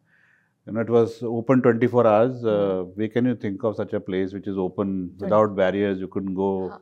You 0.66 0.74
know, 0.74 0.80
it 0.86 0.90
was 0.90 1.24
open 1.24 1.62
24 1.62 2.06
hours. 2.06 2.44
Uh, 2.44 2.84
where 2.94 3.08
can 3.08 3.24
you 3.24 3.34
think 3.34 3.64
of 3.64 3.74
such 3.74 3.94
a 3.94 4.00
place 4.00 4.32
which 4.32 4.46
is 4.46 4.56
open 4.56 5.12
without 5.18 5.56
barriers? 5.56 5.98
You 5.98 6.06
couldn't 6.06 6.34
go 6.34 6.50
Huh. 6.70 6.78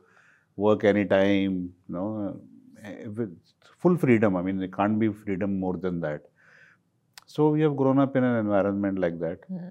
work 0.67 0.83
anytime. 0.83 1.73
You 1.89 1.95
know, 1.97 2.41
uh, 2.85 3.09
with 3.21 3.35
full 3.79 3.97
freedom. 3.97 4.35
I 4.35 4.43
mean, 4.43 4.59
there 4.59 4.67
can't 4.67 4.99
be 4.99 5.11
freedom 5.25 5.59
more 5.59 5.77
than 5.77 5.99
that. 6.01 6.30
So 7.33 7.49
we 7.49 7.61
have 7.61 7.75
grown 7.77 7.97
up 7.97 8.15
in 8.17 8.23
an 8.25 8.37
environment 8.37 8.99
like 8.99 9.17
that. 9.19 9.39
Hmm. 9.47 9.69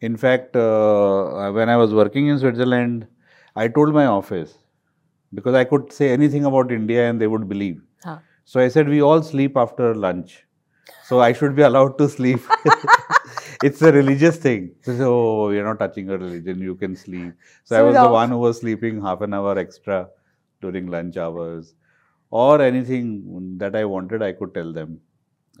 In 0.00 0.16
fact, 0.16 0.54
uh, 0.54 1.50
when 1.52 1.70
I 1.70 1.76
was 1.76 1.94
working 1.94 2.26
in 2.28 2.38
Switzerland, 2.38 3.06
I 3.56 3.68
told 3.68 3.94
my 3.94 4.06
office 4.06 4.58
because 5.32 5.54
I 5.54 5.64
could 5.64 5.92
say 5.92 6.10
anything 6.10 6.44
about 6.44 6.72
India 6.72 7.08
and 7.08 7.20
they 7.20 7.26
would 7.26 7.48
believe. 7.48 7.80
Huh. 8.04 8.18
So 8.44 8.60
I 8.60 8.68
said, 8.68 8.88
we 8.88 9.00
all 9.00 9.22
sleep 9.22 9.56
after 9.56 9.94
lunch. 9.94 10.44
So 11.04 11.20
I 11.20 11.32
should 11.32 11.56
be 11.56 11.62
allowed 11.62 11.96
to 11.98 12.08
sleep. 12.08 12.40
it's 13.62 13.80
a 13.80 13.92
religious 13.92 14.36
thing. 14.36 14.74
So, 14.82 15.14
oh, 15.14 15.50
you're 15.50 15.64
not 15.64 15.78
touching 15.78 16.10
a 16.10 16.18
religion, 16.18 16.60
you 16.60 16.74
can 16.74 16.94
sleep. 16.96 17.32
So, 17.64 17.78
I 17.78 17.82
was 17.82 17.94
the 17.94 18.08
one 18.08 18.28
who 18.28 18.38
was 18.38 18.60
sleeping 18.60 19.00
half 19.00 19.22
an 19.22 19.32
hour 19.32 19.58
extra 19.58 20.08
during 20.60 20.88
lunch 20.88 21.16
hours. 21.16 21.74
Or 22.30 22.60
anything 22.60 23.58
that 23.58 23.74
I 23.74 23.84
wanted, 23.86 24.22
I 24.22 24.32
could 24.32 24.52
tell 24.52 24.72
them. 24.72 25.00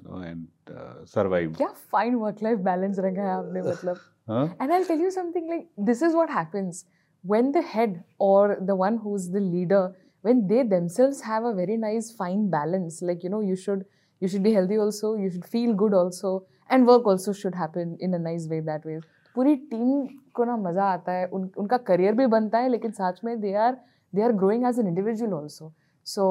Know, 0.04 0.18
and 0.18 0.48
uh, 0.70 1.04
survived. 1.06 1.62
Fine 1.92 2.14
work 2.14 2.42
life 2.42 2.58
balance 2.66 2.98
रखा 2.98 3.22
है 3.22 3.36
आपने 3.36 3.62
मतलब 3.62 3.96
Huh? 4.26 4.48
and 4.58 4.72
i'll 4.72 4.84
tell 4.86 5.00
you 5.04 5.10
something 5.10 5.48
like 5.48 5.64
this 5.86 6.00
is 6.00 6.14
what 6.18 6.30
happens 6.30 6.86
when 7.24 7.52
the 7.52 7.60
head 7.72 7.96
or 8.18 8.56
the 8.68 8.74
one 8.74 8.96
who's 8.96 9.26
the 9.32 9.40
leader 9.40 9.80
when 10.24 10.46
they 10.46 10.62
themselves 10.62 11.20
have 11.20 11.44
a 11.44 11.52
very 11.52 11.76
nice 11.76 12.10
fine 12.20 12.48
balance 12.54 13.02
like 13.02 13.22
you 13.22 13.28
know 13.28 13.40
you 13.40 13.56
should 13.64 13.84
you 14.22 14.28
should 14.28 14.42
be 14.42 14.54
healthy 14.54 14.78
also 14.78 15.10
you 15.24 15.28
should 15.34 15.44
feel 15.56 15.74
good 15.74 15.96
also 16.00 16.32
and 16.70 16.86
work 16.86 17.04
also 17.04 17.34
should 17.34 17.54
happen 17.54 17.94
in 18.00 18.14
a 18.14 18.22
nice 18.28 18.48
way 18.54 18.60
that 18.70 18.88
way 18.90 18.98
पूरी 19.36 19.54
team 19.70 20.06
को 20.34 20.44
ना 20.44 20.56
मज़ा 20.56 20.84
आता 20.92 21.12
है 21.12 21.26
उन 21.36 21.50
उनका 21.58 21.76
career 21.86 22.14
भी 22.14 22.26
बनता 22.34 22.58
है 22.58 22.68
लेकिन 22.68 22.90
साथ 22.98 23.24
में 23.24 23.40
they 23.40 23.52
are 23.68 23.76
they 24.12 24.22
are 24.22 24.32
growing 24.42 24.66
as 24.66 24.78
an 24.80 24.86
individual 24.88 25.32
also 25.34 25.72
so 26.06 26.26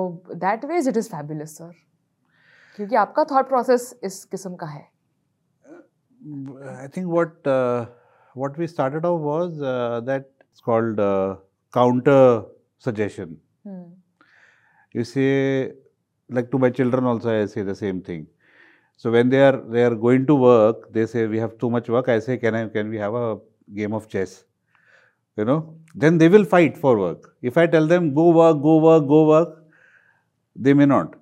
that 0.45 0.65
ways 0.65 0.87
it 0.87 0.97
is 0.97 1.09
fabulous 1.09 1.57
sir 1.57 1.71
क्योंकि 2.75 2.95
आपका 2.95 3.23
थॉट 3.31 3.47
प्रोसेस 3.47 3.93
इस 4.03 4.23
किस्म 4.25 4.55
का 4.55 4.65
है। 4.65 4.81
I 6.77 6.87
think 6.87 7.07
what 7.07 7.47
what 8.35 8.59
we 8.59 8.67
start 8.67 9.05
off 9.05 9.21
was 9.21 9.57
that 10.05 10.29
called 10.65 10.97
counter 11.73 12.19
suggestion 12.85 13.35
you 14.95 15.03
say 15.03 15.25
like 16.29 16.49
to 16.51 16.57
my 16.57 16.71
children 16.71 17.07
also 17.07 17.29
I 17.29 17.47
say 17.47 17.73
same 17.75 17.99
thing 18.07 18.25
so 18.97 19.11
when 19.11 19.29
they 19.29 19.41
are 19.43 19.55
they 19.71 19.83
are 19.83 19.95
going 20.05 20.25
to 20.27 20.37
work 20.37 20.87
they 20.93 21.05
say 21.05 21.25
we 21.25 21.37
have 21.37 21.57
too 21.61 21.69
much 21.69 21.89
work 21.89 22.09
I 22.09 22.19
say 22.19 22.37
can 22.37 22.55
I 22.55 22.67
can 22.69 22.89
we 22.89 22.97
have 22.97 23.17
a 23.17 23.33
game 23.71 23.93
of 23.93 24.07
chess 24.07 24.45
you 25.37 25.45
know 25.45 25.59
then 25.97 26.17
they 26.17 26.27
will 26.27 26.45
fight 26.45 26.77
for 26.77 26.97
work 26.97 27.33
if 27.43 27.59
I 27.59 27.67
tell 27.67 27.87
them 27.89 28.11
go 28.13 28.31
work 28.33 28.57
go 28.57 28.79
work 28.79 29.03
go 29.03 29.25
work 29.25 29.59
they 30.55 30.73
may 30.73 30.85
not 30.85 31.15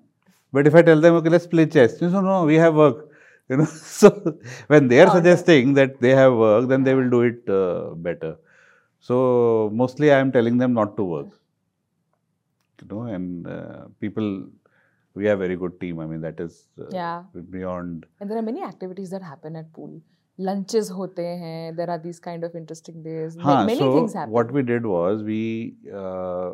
But 0.53 0.67
if 0.67 0.75
I 0.75 0.81
tell 0.81 0.99
them 0.99 1.15
okay, 1.15 1.29
let's 1.29 1.47
play 1.47 1.65
chess, 1.65 1.97
they 1.99 2.07
say, 2.07 2.21
no, 2.21 2.45
we 2.45 2.55
have 2.55 2.75
work. 2.75 3.07
You 3.49 3.57
know, 3.57 3.65
so 3.99 4.09
when 4.67 4.87
they 4.87 4.99
are 5.01 5.05
Counter. 5.07 5.19
suggesting 5.19 5.73
that 5.75 5.99
they 6.01 6.11
have 6.11 6.33
work, 6.33 6.67
then 6.69 6.83
they 6.83 6.93
will 6.93 7.09
do 7.09 7.21
it 7.21 7.49
uh, 7.49 7.93
better. 7.95 8.37
So 8.99 9.69
mostly 9.73 10.11
I 10.11 10.19
am 10.19 10.31
telling 10.31 10.57
them 10.57 10.73
not 10.73 10.95
to 10.97 11.03
work. 11.03 11.27
You 12.81 12.87
know, 12.89 13.01
and 13.03 13.47
uh, 13.47 13.85
people, 13.99 14.47
we 15.13 15.25
have 15.25 15.39
very 15.39 15.55
good 15.55 15.79
team. 15.79 15.99
I 15.99 16.05
mean, 16.05 16.21
that 16.21 16.39
is 16.39 16.67
uh, 16.79 16.85
Yeah. 16.91 17.23
beyond. 17.49 18.05
And 18.19 18.29
there 18.29 18.37
are 18.37 18.41
many 18.41 18.63
activities 18.63 19.09
that 19.11 19.21
happen 19.21 19.55
at 19.55 19.71
pool. 19.73 20.01
Lunches 20.37 20.89
hote 20.89 21.17
hain. 21.17 21.75
There 21.75 21.89
are 21.89 21.99
these 21.99 22.19
kind 22.19 22.43
of 22.43 22.55
interesting 22.55 23.03
days. 23.03 23.37
Huh, 23.39 23.65
many 23.65 23.77
so 23.79 23.93
things 23.93 24.13
happen. 24.13 24.31
what 24.31 24.51
we 24.51 24.63
did 24.63 24.85
was 24.85 25.21
we 25.23 25.75
uh, 25.93 26.51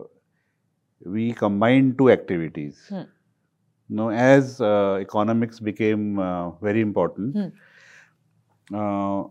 we 1.06 1.32
combined 1.34 1.98
two 1.98 2.10
activities. 2.12 2.86
Hmm. 2.90 3.04
Now, 3.90 4.10
as 4.10 4.60
uh, 4.60 4.98
economics 5.02 5.60
became 5.60 6.20
uh, 6.20 6.52
very 6.52 6.82
important, 6.82 7.54
uh, 8.74 9.24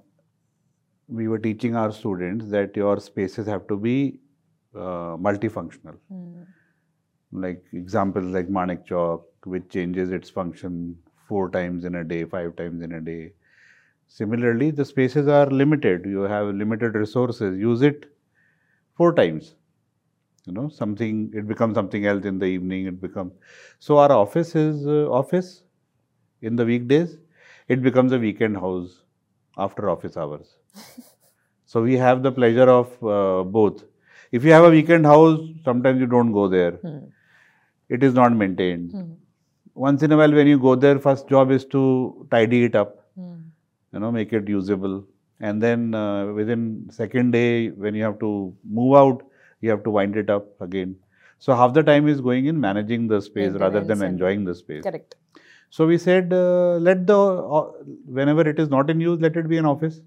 we 1.09 1.29
were 1.29 1.39
teaching 1.39 1.77
our 1.77 1.93
students 1.93 2.49
that 2.51 2.75
your 2.77 2.99
spaces 2.99 3.47
have 3.47 3.67
to 3.69 3.77
be 3.77 4.19
uh, 4.75 5.17
multifunctional. 5.17 5.97
Hmm. 6.09 6.43
Like 7.33 7.63
examples 7.73 8.27
like 8.27 8.49
Manek 8.49 8.87
Chowk, 8.87 9.25
which 9.45 9.69
changes 9.69 10.11
its 10.11 10.31
function 10.31 10.97
four 11.29 11.51
times 11.51 11.85
in 11.85 11.97
a 11.97 12.05
day, 12.05 12.25
five 12.25 12.57
times 12.57 12.83
in 12.83 12.93
a 12.93 13.01
day. 13.01 13.33
Similarly, 14.09 14.71
the 14.71 14.85
spaces 14.85 15.29
are 15.29 15.47
limited. 15.47 16.05
You 16.07 16.23
have 16.23 16.47
limited 16.55 16.95
resources. 16.95 17.59
Use 17.59 17.83
it 17.83 18.07
four 18.97 19.13
times. 19.13 19.55
You 20.47 20.53
know, 20.53 20.69
something 20.69 21.33
it 21.35 21.47
becomes 21.49 21.75
something 21.75 22.07
else 22.07 22.25
in 22.25 22.38
the 22.38 22.47
evening. 22.47 22.87
It 22.87 23.00
becomes 23.00 23.33
so. 23.79 23.99
Our 23.99 24.12
office 24.12 24.55
is 24.55 24.87
uh, 24.87 25.11
office 25.11 25.62
in 26.43 26.57
the 26.57 26.65
weekdays. 26.65 27.17
It 27.69 27.83
becomes 27.83 28.12
a 28.12 28.19
weekend 28.19 28.57
house 28.57 29.03
after 29.59 29.91
office 29.91 30.17
hours. 30.17 30.57
so 31.67 31.83
we 31.83 31.97
have 31.97 32.23
the 32.23 32.33
pleasure 32.33 32.69
of 32.71 32.93
uh, 33.05 33.43
both. 33.45 33.85
If 34.33 34.45
you 34.45 34.53
have 34.53 34.65
a 34.65 34.71
weekend 34.71 35.07
house, 35.07 35.41
sometimes 35.65 36.00
you 36.00 36.07
don't 36.07 36.33
go 36.33 36.49
there. 36.49 36.73
Hmm. 36.73 36.99
It 37.88 38.03
is 38.03 38.15
not 38.15 38.33
maintained. 38.33 38.93
Hmm. 38.93 39.12
Once 39.75 40.03
in 40.03 40.12
a 40.12 40.17
while, 40.17 40.33
when 40.33 40.47
you 40.47 40.59
go 40.59 40.75
there, 40.75 40.99
first 40.99 41.29
job 41.29 41.50
is 41.50 41.65
to 41.67 42.26
tidy 42.31 42.65
it 42.65 42.75
up 42.76 43.03
Hmm. 43.17 43.37
you 43.95 44.00
know 44.00 44.11
make 44.12 44.33
it 44.38 44.49
usable 44.53 44.97
and 45.41 45.62
then 45.62 45.95
uh, 45.95 46.26
within 46.38 46.87
second 46.97 47.31
day 47.31 47.71
when 47.85 47.95
you 47.95 48.03
have 48.07 48.19
to 48.25 48.31
move 48.79 48.95
out 49.03 49.23
you 49.61 49.71
have 49.71 49.83
to 49.85 49.91
wind 49.91 50.17
it 50.17 50.31
up 50.31 50.47
again 50.61 50.97
so 51.39 51.55
half 51.55 51.73
the 51.75 51.83
time 51.83 52.09
is 52.09 52.21
going 52.21 52.47
in 52.47 52.61
managing 52.61 53.07
the 53.09 53.21
space 53.21 53.53
rather 53.53 53.83
than 53.85 54.03
enjoying 54.03 54.45
the 54.45 54.55
space 54.55 54.83
Correct. 54.83 55.15
so 55.71 55.87
we 55.87 55.99
said 55.99 56.33
uh, 56.33 56.77
let 56.89 57.07
the 57.07 57.19
uh, 57.59 57.63
whenever 58.19 58.49
it 58.49 58.59
is 58.59 58.69
not 58.69 58.91
in 58.91 59.01
use 59.01 59.21
let 59.21 59.37
it 59.37 59.49
be 59.49 59.59
an 59.59 59.67
office 59.67 60.01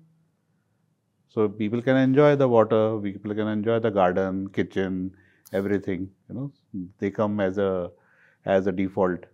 so 1.29 1.47
people 1.47 1.81
can 1.81 1.97
enjoy 1.97 2.35
the 2.35 2.47
water 2.47 2.83
people 2.99 3.33
can 3.33 3.47
enjoy 3.47 3.79
the 3.79 3.91
garden 3.91 4.47
kitchen 4.49 5.11
everything 5.53 6.09
you 6.29 6.35
know 6.35 6.51
they 6.99 7.11
come 7.11 7.39
as 7.39 7.57
a 7.57 7.91
as 8.45 8.67
a 8.67 8.71
default 8.71 9.25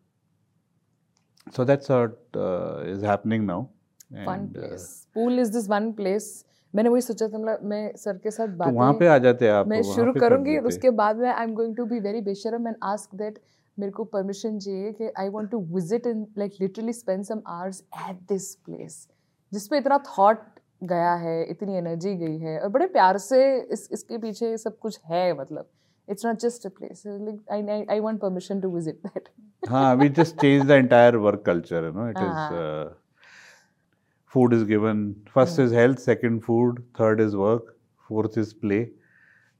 so 1.51 1.63
that's 1.63 1.89
what 1.89 2.17
uh, 2.35 2.77
is 2.95 3.01
happening 3.01 3.45
now 3.45 3.69
And, 4.13 4.57
uh, 4.57 4.67
place. 4.67 5.07
Pool 5.13 5.39
is 5.43 5.51
this 5.51 5.67
one 5.67 5.93
place. 5.93 6.27
मैंने 6.75 6.89
वही 6.89 7.01
सोचा 7.01 7.27
था 7.27 7.37
मतलब 7.37 7.59
मैं 7.63 7.95
sir 7.97 8.17
के 8.23 8.31
साथ 8.31 8.47
तो 8.57 8.71
वहाँ 8.71 8.93
पे 8.93 9.07
आ 9.07 9.17
जाते 9.17 9.45
हैं 9.45 9.53
आप 9.53 9.67
मैं 9.67 9.81
शुरू 9.89 10.13
पे 10.13 10.19
कर 10.19 10.67
उसके 10.67 10.89
बाद 11.01 11.17
में 11.17 11.29
I 11.29 11.43
am 11.43 11.53
going 11.55 11.75
to 11.75 11.85
be 11.85 11.99
very 11.99 12.21
बेशरम 12.21 12.67
एंड 12.67 12.75
आस्क 12.83 13.15
दैट 13.15 13.39
मेरे 13.77 13.91
को 13.91 14.03
परमिशन 14.15 14.57
चाहिए 14.59 14.91
कि 14.91 15.11
I 15.19 15.29
want 15.29 15.49
to 15.51 15.59
visit 15.75 16.07
and 16.07 16.25
like 16.37 16.53
literally 16.61 16.93
spend 16.93 17.23
some 17.23 17.41
hours 17.47 17.83
at 18.09 18.19
this 18.29 18.53
place 18.65 19.07
जिस 19.51 19.67
पे 19.67 19.77
इतना 19.77 19.97
थॉट 20.09 20.43
गया 20.83 21.13
है 21.15 21.41
इतनी 21.49 21.77
एनर्जी 21.77 22.15
गई 22.15 22.37
है 22.39 22.59
और 22.59 22.69
बड़े 22.69 22.87
प्यार 22.97 23.17
से 23.17 23.41
इस 23.73 23.87
इसके 23.93 24.17
पीछे 24.17 24.55
सब 24.57 24.77
कुछ 24.79 24.99
है 25.11 25.23
मतलब 25.39 25.69
it's 26.07 26.25
not 26.25 26.39
just 26.39 26.65
a 26.65 26.69
place 26.79 27.03
I 27.51 27.85
I 27.89 27.99
want 27.99 28.19
permission 28.21 28.61
to 28.61 28.69
visit 28.75 28.99
that 29.05 29.29
हाँ 29.63 29.95
we 29.97 30.07
just 30.17 30.35
changed 30.41 30.67
the 30.69 30.75
entire 30.79 31.19
work 31.21 31.43
culture 31.45 31.79
you 31.83 31.93
know 31.93 32.03
it 32.09 32.17
is 32.23 32.35
Ah. 32.41 32.49
uh, 32.55 32.83
food 34.35 34.53
is 34.59 34.67
given. 34.75 35.07
First 35.39 35.57
yeah. 35.57 35.65
is 35.65 35.79
health 35.79 36.05
second 36.11 36.45
food 36.51 36.83
third 36.99 37.25
is 37.29 37.35
work 37.45 37.73
fourth 38.07 38.37
is 38.43 38.53
play 38.53 38.81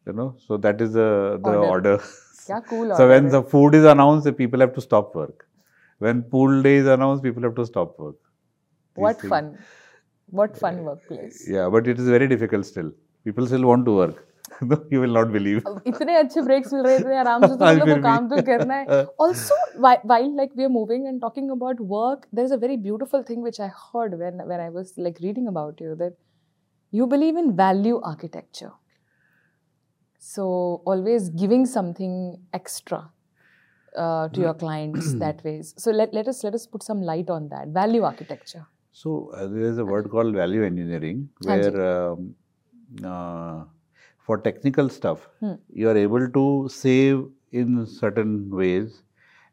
you 0.07 0.13
know. 0.13 0.35
So 0.47 0.57
that 0.57 0.81
is 0.81 0.93
the 0.93 1.39
the 1.43 1.55
order, 1.55 1.93
order. 1.93 2.03
yeah, 2.49 2.61
cool 2.69 2.91
order. 2.91 2.95
so 2.95 3.07
when 3.07 3.29
the 3.29 3.41
food 3.55 3.75
is 3.75 3.85
announced 3.93 4.25
the 4.25 4.33
people 4.33 4.59
have 4.59 4.73
to 4.75 4.81
stop 4.81 5.15
work. 5.15 5.47
When 5.99 6.21
pool 6.35 6.61
day 6.61 6.75
is 6.75 6.87
announced 6.87 7.23
people 7.23 7.43
have 7.43 7.55
to 7.55 7.65
stop 7.65 7.97
work. 7.99 8.15
These 8.95 9.03
what 9.03 9.21
things. 9.21 9.29
fun. 9.29 9.57
What 10.39 10.57
fun 10.57 10.83
workplace. 10.83 11.47
Yeah 11.57 11.69
but 11.69 11.87
it 11.87 11.99
is 11.99 12.07
very 12.17 12.27
difficult 12.27 12.65
still. 12.65 12.91
People 13.23 13.47
still 13.47 13.65
want 13.73 13.85
to 13.85 13.95
work. 14.03 14.27
no 14.62 14.76
you 14.94 15.00
will 15.02 15.16
not 15.18 15.32
believe 15.36 15.66
अब 15.66 15.82
इतने 15.86 16.16
अच्छे 16.16 16.42
breaks 16.42 16.72
मिल 16.74 16.82
रहे 16.82 16.92
हैं 16.94 17.00
इतने 17.00 17.16
आराम 17.18 17.46
से 17.46 17.56
तो 17.56 17.64
आज 17.64 17.76
मतलब 17.76 17.86
फिर 17.86 17.92
वो 17.92 17.96
भी। 17.96 18.02
काम 18.02 18.28
तो 18.28 18.42
करना 18.48 18.74
है 18.74 19.04
also 19.26 19.58
while, 19.86 20.02
while 20.12 20.28
like 20.40 20.56
we 20.60 20.66
are 20.68 20.72
moving 20.76 21.06
and 21.12 21.22
talking 21.26 21.50
about 21.56 21.80
work 21.94 22.26
there's 22.38 22.56
a 22.56 22.60
very 22.66 22.76
beautiful 22.88 23.24
thing 23.30 23.46
which 23.48 23.60
i 23.60 23.70
heard 23.84 24.18
when 24.24 24.42
when 24.52 24.64
i 24.66 24.68
was 24.78 24.92
like 25.06 25.22
reading 25.28 25.48
about 25.54 25.80
you 25.86 25.94
that 26.02 26.18
you 26.98 27.06
believe 27.06 27.40
in 27.44 27.54
value 27.62 28.00
architecture 28.12 28.72
so 30.32 30.48
always 30.92 31.30
giving 31.44 31.64
something 31.66 32.16
extra 32.52 33.00
uh, 33.96 34.28
to 34.28 34.40
your 34.40 34.54
clients 34.54 35.14
that 35.24 35.44
ways 35.44 35.74
so 35.76 35.90
let, 35.90 36.12
let 36.14 36.28
us 36.28 36.44
let 36.44 36.54
us 36.54 36.66
put 36.66 36.82
some 36.82 37.00
light 37.12 37.30
on 37.30 37.48
that 37.48 37.68
value 37.68 38.02
architecture 38.02 38.66
So 38.92 39.10
uh, 39.34 39.46
there 39.46 39.66
is 39.66 39.78
a 39.78 39.84
word 39.84 40.10
called 40.10 40.34
value 40.34 40.64
engineering 40.68 41.18
हाँ 41.46 41.58
जी। 41.58 41.70
where 41.72 41.82
um, 41.88 42.24
uh, 43.10 43.64
for 44.25 44.37
technical 44.47 44.89
stuff 44.97 45.27
Hmm. 45.39 45.55
you 45.81 45.89
are 45.89 45.97
able 45.97 46.27
to 46.37 46.45
save 46.75 47.23
in 47.51 47.85
certain 47.85 48.33
ways 48.61 49.01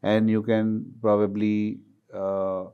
and 0.03 0.29
you 0.29 0.41
can 0.43 0.69
probably 1.01 1.79
uh, 2.13 2.65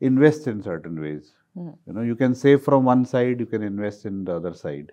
invest 0.00 0.46
in 0.46 0.62
certain 0.62 1.00
ways. 1.00 1.32
Hmm. 1.54 1.70
You 1.86 1.92
know 1.94 2.02
you 2.02 2.16
can 2.16 2.34
save 2.34 2.62
from 2.62 2.84
one 2.84 3.04
side, 3.04 3.40
you 3.40 3.46
can 3.46 3.62
invest 3.62 4.06
in 4.06 4.24
the 4.24 4.36
other 4.36 4.54
side. 4.54 4.92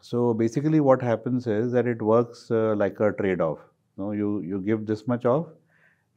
So 0.00 0.34
basically, 0.34 0.80
what 0.80 1.02
happens 1.02 1.46
is 1.46 1.72
that 1.72 1.86
it 1.86 2.00
works 2.02 2.50
uh, 2.50 2.74
like 2.76 3.00
a 3.00 3.12
trade-off. 3.12 3.58
You 3.96 4.04
know, 4.04 4.10
you 4.12 4.40
you 4.40 4.60
give 4.60 4.86
this 4.86 5.06
much 5.08 5.24
off, 5.24 5.46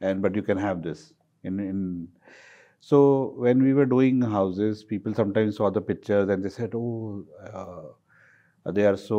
and 0.00 0.22
but 0.22 0.34
you 0.34 0.42
can 0.42 0.58
have 0.58 0.82
this 0.82 1.12
in 1.44 1.58
in 1.60 2.08
so 2.80 3.34
when 3.36 3.62
we 3.62 3.74
were 3.74 3.86
doing 3.86 4.20
houses, 4.22 4.84
people 4.84 5.14
sometimes 5.14 5.56
saw 5.56 5.70
the 5.70 5.80
pictures 5.80 6.28
and 6.30 6.44
they 6.44 6.50
said, 6.50 6.74
"Oh, 6.74 7.24
uh, 7.52 7.88
they 8.70 8.86
are 8.86 8.96
so 8.96 9.18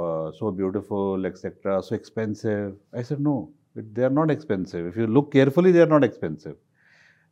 uh, 0.00 0.38
so 0.38 0.50
beautiful, 0.50 1.26
etc., 1.26 1.82
so 1.82 1.94
expensive." 1.94 2.74
I 2.92 3.02
said, 3.02 3.20
"No, 3.20 3.50
they 3.74 4.04
are 4.04 4.10
not 4.10 4.30
expensive. 4.30 4.86
If 4.86 4.96
you 4.96 5.06
look 5.06 5.32
carefully, 5.32 5.72
they 5.72 5.80
are 5.80 5.92
not 5.94 6.04
expensive. 6.04 6.56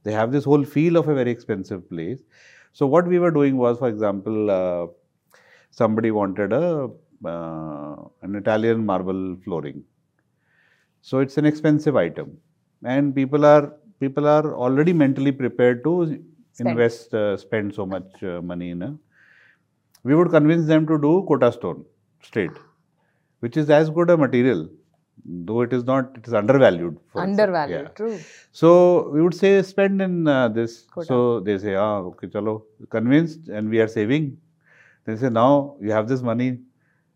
They 0.02 0.12
have 0.12 0.32
this 0.32 0.44
whole 0.44 0.64
feel 0.64 0.96
of 0.96 1.08
a 1.08 1.14
very 1.14 1.30
expensive 1.30 1.88
place." 1.88 2.20
So 2.72 2.86
what 2.86 3.06
we 3.06 3.18
were 3.18 3.30
doing 3.30 3.56
was, 3.56 3.78
for 3.78 3.88
example, 3.88 4.50
uh, 4.50 4.86
somebody 5.70 6.10
wanted 6.10 6.52
a 6.52 6.90
uh, 7.24 7.96
an 8.22 8.34
Italian 8.36 8.84
marble 8.84 9.36
flooring. 9.44 9.82
So 11.02 11.18
it's 11.18 11.38
an 11.38 11.46
expensive 11.46 11.96
item, 11.96 12.36
and 12.84 13.14
people 13.14 13.44
are 13.44 13.74
people 14.00 14.26
are 14.26 14.54
already 14.54 14.92
mentally 14.92 15.32
prepared 15.32 15.84
to 15.84 15.94
Spend. 16.52 16.70
invest, 16.70 17.14
uh, 17.14 17.36
spend 17.36 17.74
so 17.74 17.86
much 17.86 18.22
uh, 18.22 18.40
money 18.42 18.70
in 18.70 18.82
a. 18.82 18.98
We 20.04 20.14
would 20.14 20.30
convince 20.30 20.66
them 20.66 20.86
to 20.86 20.98
do 20.98 21.24
Kota 21.28 21.52
stone 21.52 21.84
straight, 22.22 22.50
which 23.40 23.56
is 23.56 23.70
as 23.70 23.90
good 23.90 24.10
a 24.10 24.16
material, 24.16 24.68
though 25.24 25.60
it 25.62 25.72
is 25.72 25.84
not. 25.84 26.16
It 26.16 26.26
is 26.26 26.34
undervalued. 26.34 26.98
for 27.12 27.22
undervalued 27.22 27.82
Yeah. 27.82 27.88
true 28.00 28.18
So 28.52 29.10
we 29.10 29.22
would 29.22 29.34
say 29.34 29.62
spend 29.62 30.02
in 30.02 30.26
uh, 30.26 30.48
this. 30.48 30.82
Kota. 30.94 31.06
So 31.06 31.40
they 31.40 31.58
say, 31.58 31.74
ah, 31.74 31.98
okay, 32.12 32.28
chalo, 32.28 32.62
convinced, 32.90 33.48
and 33.48 33.68
we 33.70 33.80
are 33.80 33.88
saving. 33.88 34.38
They 35.06 35.16
say, 35.16 35.30
now 35.30 35.76
you 35.80 35.92
have 35.92 36.08
this 36.08 36.22
money, 36.22 36.60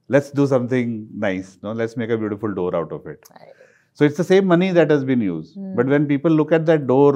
let's 0.09 0.31
do 0.31 0.47
something 0.47 1.09
nice. 1.27 1.59
No, 1.63 1.73
let's 1.73 1.97
make 1.97 2.11
a 2.11 2.19
beautiful 2.19 2.55
door 2.55 2.75
out 2.77 2.93
of 2.93 3.07
it. 3.15 3.25
I- 3.33 3.53
So 3.99 4.05
it's 4.09 4.17
the 4.21 4.25
same 4.29 4.47
money 4.51 4.69
that 4.77 4.91
has 4.93 5.05
been 5.09 5.21
used. 5.25 5.55
Hmm. 5.57 5.75
But 5.79 5.87
when 5.93 6.07
people 6.13 6.31
look 6.39 6.53
at 6.57 6.67
that 6.71 6.87
door 6.89 7.11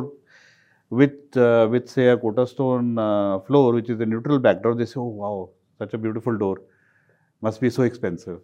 with 0.91 1.37
uh, 1.37 1.69
with 1.71 1.89
say 1.89 2.09
a 2.09 2.17
Kota 2.17 2.47
stone 2.47 2.99
uh, 2.99 3.39
floor, 3.41 3.73
which 3.75 3.91
is 3.91 4.01
a 4.01 4.07
neutral 4.07 4.39
backdrop, 4.39 4.79
they 4.79 4.87
say, 4.87 4.99
oh 4.99 5.05
wow, 5.23 5.51
such 5.79 5.95
a 5.95 5.99
beautiful 5.99 6.37
door, 6.37 6.57
must 7.41 7.61
be 7.61 7.71
so 7.71 7.83
expensive. 7.83 8.41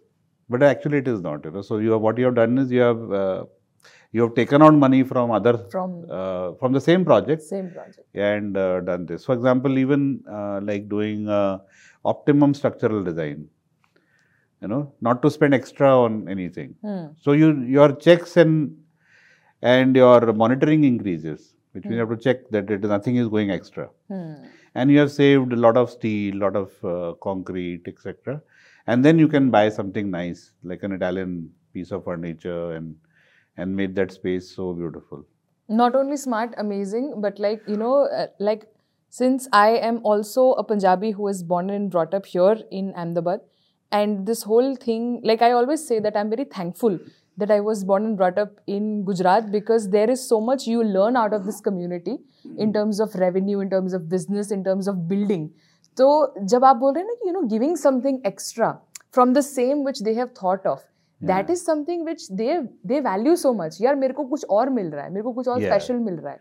But 0.49 0.63
actually, 0.63 0.99
it 0.99 1.07
is 1.07 1.21
not. 1.21 1.45
You 1.45 1.51
know, 1.51 1.61
so 1.61 1.77
you 1.77 1.91
have 1.91 2.01
what 2.01 2.17
you 2.17 2.25
have 2.25 2.35
done 2.35 2.57
is 2.57 2.71
you 2.71 2.81
have 2.81 3.11
uh, 3.11 3.45
you 4.11 4.21
have 4.21 4.35
taken 4.35 4.61
out 4.61 4.73
money 4.73 5.03
from 5.03 5.31
other 5.31 5.57
from 5.71 6.05
uh, 6.09 6.53
from 6.59 6.71
the 6.71 6.81
same 6.81 7.03
project 7.03 7.41
same 7.41 7.71
project 7.71 8.07
and 8.13 8.55
uh, 8.57 8.79
done 8.81 9.05
this. 9.05 9.25
For 9.25 9.33
example, 9.33 9.77
even 9.77 10.23
uh, 10.31 10.59
like 10.63 10.87
doing 10.87 11.27
uh, 11.27 11.59
optimum 12.03 12.53
structural 12.53 13.03
design. 13.03 13.47
You 14.61 14.69
know, 14.69 14.93
not 15.01 15.21
to 15.21 15.29
spend 15.29 15.53
extra 15.53 15.89
on 16.03 16.27
anything. 16.29 16.75
hmm. 16.81 17.07
So 17.21 17.33
you 17.33 17.61
your 17.63 17.91
checks 17.93 18.37
and 18.37 18.77
and 19.61 19.95
your 19.95 20.33
monitoring 20.33 20.83
increases, 20.83 21.55
which 21.73 21.83
means 21.85 21.95
you 21.95 21.99
have 21.99 22.09
to 22.09 22.17
check 22.17 22.49
that 22.51 22.69
it, 22.69 22.81
nothing 22.81 23.17
is 23.17 23.27
going 23.27 23.51
extra, 23.51 23.89
Hmm. 24.07 24.35
And 24.75 24.91
you 24.91 24.99
have 24.99 25.11
saved 25.11 25.53
a 25.53 25.55
lot 25.55 25.77
of 25.77 25.89
steel, 25.89 26.35
lot 26.37 26.55
of 26.55 26.71
uh, 26.85 27.13
concrete, 27.21 27.83
etc. 27.87 28.41
and 28.87 29.03
then 29.03 29.19
you 29.19 29.27
can 29.27 29.49
buy 29.49 29.69
something 29.69 30.11
nice 30.11 30.51
like 30.63 30.83
an 30.83 30.91
Italian 30.91 31.49
piece 31.73 31.91
of 31.91 32.03
furniture 32.03 32.73
and 32.73 32.95
and 33.57 33.75
make 33.75 33.95
that 33.95 34.11
space 34.11 34.55
so 34.55 34.73
beautiful. 34.73 35.25
not 35.77 35.95
only 35.99 36.17
smart 36.21 36.51
amazing 36.61 37.05
but 37.21 37.39
like 37.43 37.61
you 37.67 37.75
know 37.81 37.93
uh, 38.17 38.25
like 38.47 38.65
since 39.19 39.47
i 39.59 39.69
am 39.87 39.95
also 40.11 40.43
a 40.61 40.63
punjabi 40.71 41.09
who 41.19 41.23
was 41.27 41.39
born 41.51 41.71
and 41.75 41.89
brought 41.95 42.13
up 42.17 42.27
here 42.33 42.57
in 42.79 42.91
ahmedabad 43.03 43.41
and 43.99 44.27
this 44.31 44.43
whole 44.51 44.75
thing 44.85 45.07
like 45.31 45.41
i 45.47 45.51
always 45.61 45.85
say 45.91 45.99
that 46.07 46.19
i'm 46.21 46.29
very 46.35 46.45
thankful 46.57 46.99
that 47.38 47.50
i 47.54 47.58
was 47.66 47.82
born 47.90 48.06
and 48.06 48.16
brought 48.20 48.38
up 48.40 48.56
in 48.76 48.88
gujarat 49.08 49.46
because 49.52 49.84
there 49.96 50.10
is 50.14 50.22
so 50.30 50.38
much 50.48 50.66
you 50.70 50.82
learn 50.96 51.16
out 51.20 51.36
of 51.38 51.44
this 51.50 51.60
community 51.68 52.16
in 52.66 52.72
terms 52.78 53.00
of 53.06 53.14
revenue 53.22 53.60
in 53.66 53.70
terms 53.74 53.94
of 53.98 54.08
business 54.14 54.50
in 54.58 54.64
terms 54.70 54.90
of 54.94 54.98
building 55.14 55.46
तो 55.96 56.08
जब 56.50 56.64
आप 56.64 56.76
बोल 56.76 56.92
रहे 56.94 57.02
हैं 57.02 57.08
ना 57.08 57.14
कि 57.22 57.28
you 57.28 57.32
know 57.32 57.40
giving 57.54 57.76
something 57.76 58.18
extra 58.26 58.70
from 59.14 59.32
the 59.34 59.40
same 59.46 59.84
which 59.86 60.02
they 60.02 60.12
have 60.14 60.28
thought 60.42 60.66
of 60.66 60.84
that 61.20 61.50
is 61.50 61.58
something 61.64 62.04
which 62.06 62.26
they 62.40 62.60
they 62.92 63.00
value 63.06 63.34
so 63.36 63.52
much 63.62 63.78
यार 63.80 63.94
मेरे 64.02 64.14
को 64.20 64.24
कुछ 64.34 64.44
और 64.58 64.70
मिल 64.76 64.90
रहा 64.90 65.04
है 65.04 65.10
मेरे 65.12 65.22
को 65.22 65.32
कुछ 65.32 65.48
और 65.48 65.58
Yeah. 65.60 65.68
स्पेशल 65.72 65.98
मिल 66.04 66.14
रहा 66.14 66.32
है 66.32 66.38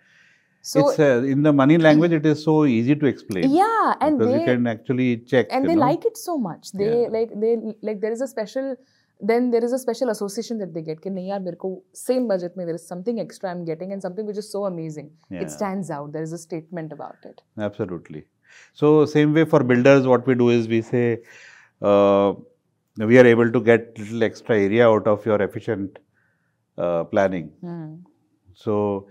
सो 0.74 0.80
it's 0.82 1.00
uh, 1.08 1.26
in 1.34 1.44
the 1.48 1.52
money 1.58 1.78
language. 1.88 2.14
It 2.20 2.26
is 2.30 2.40
so 2.46 2.54
easy 2.76 2.96
to 3.04 3.10
explain. 3.10 3.50
yeah 3.58 4.06
and 4.08 4.18
because 4.22 4.32
they 4.34 4.40
you 4.40 4.48
can 4.52 4.68
actually 4.76 5.10
check. 5.34 5.54
and 5.58 5.64
you 5.66 5.70
they 5.72 5.76
know. 5.80 5.86
like 5.90 6.08
it 6.12 6.18
so 6.24 6.38
much 6.48 6.72
they 6.84 6.90
Yeah. 6.94 7.14
like 7.18 7.36
they 7.44 7.54
like 7.90 8.02
there 8.06 8.16
is 8.18 8.24
a 8.26 8.28
special 8.32 8.68
then 9.21 9.51
there 9.51 9.65
is 9.65 9.73
a 9.73 9.79
special 9.79 10.11
association 10.11 10.59
that 10.59 10.75
they 10.75 10.83
get. 10.83 11.01
Ki, 11.01 11.11
nahi 11.11 11.29
yaar, 11.29 11.43
mere 11.43 11.55
ko 11.55 11.83
same 11.93 12.29
budget 12.29 12.57
mein, 12.57 12.67
there 12.67 12.75
is 12.75 12.87
something 12.87 13.21
extra 13.21 13.51
I'm 13.51 13.65
getting 13.65 13.93
and 13.93 14.03
something 14.03 14.27
which 14.27 14.39
is 14.39 14.51
so 14.51 14.67
amazing. 14.67 15.11
Yeah. 15.31 15.43
It 15.43 15.51
stands 15.51 15.91
out. 15.91 16.13
There 16.13 16.23
is 16.23 16.33
a 16.33 16.39
statement 16.39 16.93
about 16.93 17.17
it. 17.25 17.43
Absolutely. 17.59 18.25
So 18.73 19.05
same 19.07 19.35
way 19.35 19.45
for 19.45 19.63
builders, 19.63 20.07
what 20.07 20.27
we 20.27 20.35
do 20.35 20.51
is 20.51 20.69
we 20.69 20.83
say, 20.83 21.23
uh, 21.83 22.35
we 22.97 23.19
are 23.19 23.27
able 23.27 23.51
to 23.51 23.61
get 23.61 23.99
little 23.99 24.23
extra 24.23 24.57
area 24.57 24.89
out 24.89 25.07
of 25.07 25.25
your 25.27 25.41
efficient 25.43 25.99
uh, 26.79 27.05
planning. 27.05 27.51
Mm. 27.63 28.03
So, 28.55 29.09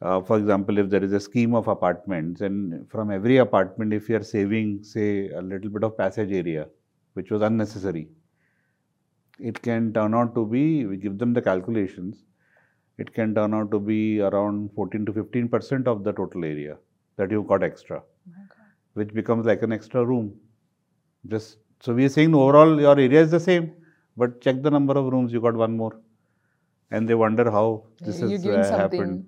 uh, 0.00 0.20
for 0.20 0.38
example, 0.38 0.78
if 0.78 0.88
there 0.90 1.02
is 1.02 1.12
a 1.12 1.18
scheme 1.18 1.54
of 1.54 1.66
apartments, 1.66 2.40
and 2.40 2.88
from 2.88 3.10
every 3.10 3.38
apartment, 3.38 3.92
if 3.92 4.08
you 4.08 4.16
are 4.16 4.22
saving, 4.22 4.84
say, 4.84 5.30
a 5.30 5.42
little 5.42 5.70
bit 5.70 5.82
of 5.82 5.96
passage 5.98 6.30
area, 6.30 6.68
which 7.14 7.32
was 7.32 7.42
unnecessary, 7.42 8.08
it 9.38 9.60
can 9.62 9.92
turn 9.92 10.14
out 10.14 10.34
to 10.34 10.44
be, 10.44 10.86
we 10.86 10.96
give 10.96 11.18
them 11.18 11.32
the 11.32 11.42
calculations, 11.42 12.24
it 12.98 13.12
can 13.14 13.34
turn 13.34 13.54
out 13.54 13.70
to 13.70 13.78
be 13.78 14.20
around 14.20 14.70
14 14.74 15.06
to 15.06 15.12
15 15.12 15.48
percent 15.48 15.88
of 15.88 16.04
the 16.04 16.12
total 16.12 16.44
area 16.44 16.76
that 17.16 17.30
you 17.30 17.42
got 17.42 17.62
extra, 17.62 18.02
which 18.94 19.14
becomes 19.14 19.46
like 19.46 19.62
an 19.62 19.72
extra 19.72 20.04
room. 20.04 20.34
Just 21.26 21.58
so 21.80 21.94
we 21.94 22.04
are 22.04 22.08
saying 22.08 22.34
overall 22.34 22.80
your 22.80 22.98
area 22.98 23.20
is 23.20 23.30
the 23.30 23.40
same, 23.40 23.72
but 24.16 24.40
check 24.40 24.62
the 24.62 24.70
number 24.70 24.94
of 24.98 25.12
rooms, 25.12 25.32
you 25.32 25.40
got 25.40 25.54
one 25.54 25.76
more. 25.76 26.00
And 26.90 27.08
they 27.08 27.14
wonder 27.14 27.50
how 27.50 27.84
this 28.00 28.20
you're 28.20 28.56
has 28.56 28.70
uh, 28.70 28.78
happened. 28.78 29.26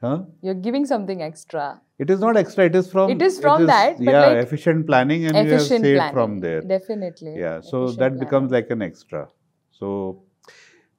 Huh? 0.00 0.24
you're 0.42 0.54
giving 0.54 0.84
something 0.84 1.22
extra 1.22 1.80
It 1.98 2.10
is 2.10 2.20
not 2.20 2.36
extra. 2.36 2.66
It 2.66 2.74
is 2.74 2.90
from. 2.90 3.10
It 3.10 3.22
is 3.22 3.40
from 3.40 3.64
that, 3.66 3.96
but 3.96 4.04
yeah, 4.04 4.26
like 4.26 4.38
efficient 4.44 4.86
planning, 4.86 5.24
and 5.24 5.46
you 5.46 5.52
have 5.54 5.62
saved 5.62 5.84
planning 5.84 6.12
from 6.12 6.40
there. 6.40 6.60
definitely 6.60 7.38
Yeah, 7.38 7.62
so 7.62 7.84
Efficient 7.84 7.98
that 8.00 8.18
becomes 8.20 8.50
planning. 8.50 8.68
like 8.68 8.70
an 8.70 8.82
extra. 8.82 9.28
So 9.78 10.22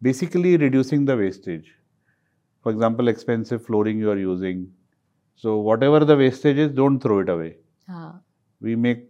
basically, 0.01 0.57
reducing 0.57 1.05
the 1.05 1.17
wastage. 1.17 1.73
For 2.63 2.71
example, 2.71 3.07
expensive 3.07 3.65
flooring 3.65 3.99
you 3.99 4.11
are 4.11 4.17
using. 4.17 4.67
So 5.35 5.57
whatever 5.57 5.99
the 6.05 6.17
wastage 6.17 6.57
is, 6.57 6.71
don't 6.71 6.99
throw 6.99 7.19
it 7.19 7.29
away. 7.29 7.55
हाँ 7.89 8.21
We 8.61 8.75
make. 8.75 9.03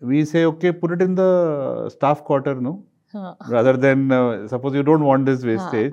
We 0.00 0.24
say 0.24 0.44
okay, 0.46 0.72
put 0.72 0.92
it 0.92 1.02
in 1.02 1.14
the 1.14 1.90
staff 1.90 2.24
quarter, 2.24 2.54
no, 2.54 2.84
हाँ 3.14 3.36
rather 3.50 3.76
than 3.76 4.10
uh, 4.10 4.48
suppose 4.48 4.74
you 4.74 4.82
don't 4.82 5.04
want 5.04 5.26
this 5.26 5.44
wastage. 5.44 5.92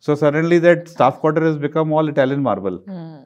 So 0.00 0.14
suddenly 0.14 0.58
that 0.60 0.88
staff 0.88 1.20
quarter 1.20 1.44
has 1.44 1.58
become 1.58 1.92
all 1.92 2.08
Italian 2.08 2.42
marble. 2.42 2.78
Hmm. 2.78 3.20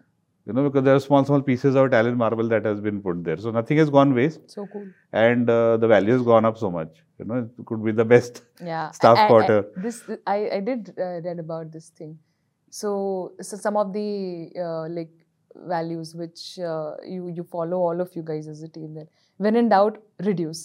you 0.46 0.52
know, 0.52 0.62
because 0.68 0.84
there 0.84 0.94
are 0.94 1.00
small, 1.00 1.24
small 1.24 1.42
pieces 1.42 1.74
of 1.74 1.86
Italian 1.86 2.16
marble 2.16 2.48
that 2.48 2.64
has 2.64 2.80
been 2.80 3.00
put 3.00 3.24
there. 3.24 3.36
So 3.36 3.50
nothing 3.50 3.78
has 3.78 3.90
gone 3.90 4.14
waste, 4.14 4.50
so 4.50 4.66
cool 4.72 4.86
and 5.12 5.50
uh, 5.50 5.76
the 5.76 5.88
value 5.88 6.12
has 6.12 6.22
gone 6.22 6.44
up 6.44 6.58
so 6.58 6.70
much. 6.70 7.02
You 7.18 7.24
know, 7.24 7.48
it 7.58 7.64
could 7.66 7.82
be 7.84 7.92
the 7.92 8.04
best. 8.04 8.42
yeah 8.60 8.90
Staff 9.00 9.18
I- 9.18 9.24
I- 9.24 9.28
quarter. 9.28 9.58
this 9.84 10.02
i 10.26 10.38
i 10.58 10.60
did 10.60 10.92
uh, 10.98 11.20
read 11.26 11.38
about 11.38 11.72
this 11.72 11.88
thing 11.90 12.18
so, 12.70 13.32
so 13.40 13.56
some 13.56 13.76
of 13.76 13.92
the 13.92 14.50
uh, 14.64 14.86
like 14.88 15.12
values 15.72 16.14
which 16.14 16.58
uh, 16.58 16.92
you 17.14 17.28
you 17.28 17.44
follow 17.44 17.78
all 17.78 18.00
of 18.04 18.14
you 18.16 18.22
guys 18.22 18.48
as 18.54 18.62
a 18.62 18.68
team 18.68 18.94
then 18.94 19.08
when 19.38 19.56
in 19.56 19.68
doubt 19.70 19.96
reduce 20.30 20.62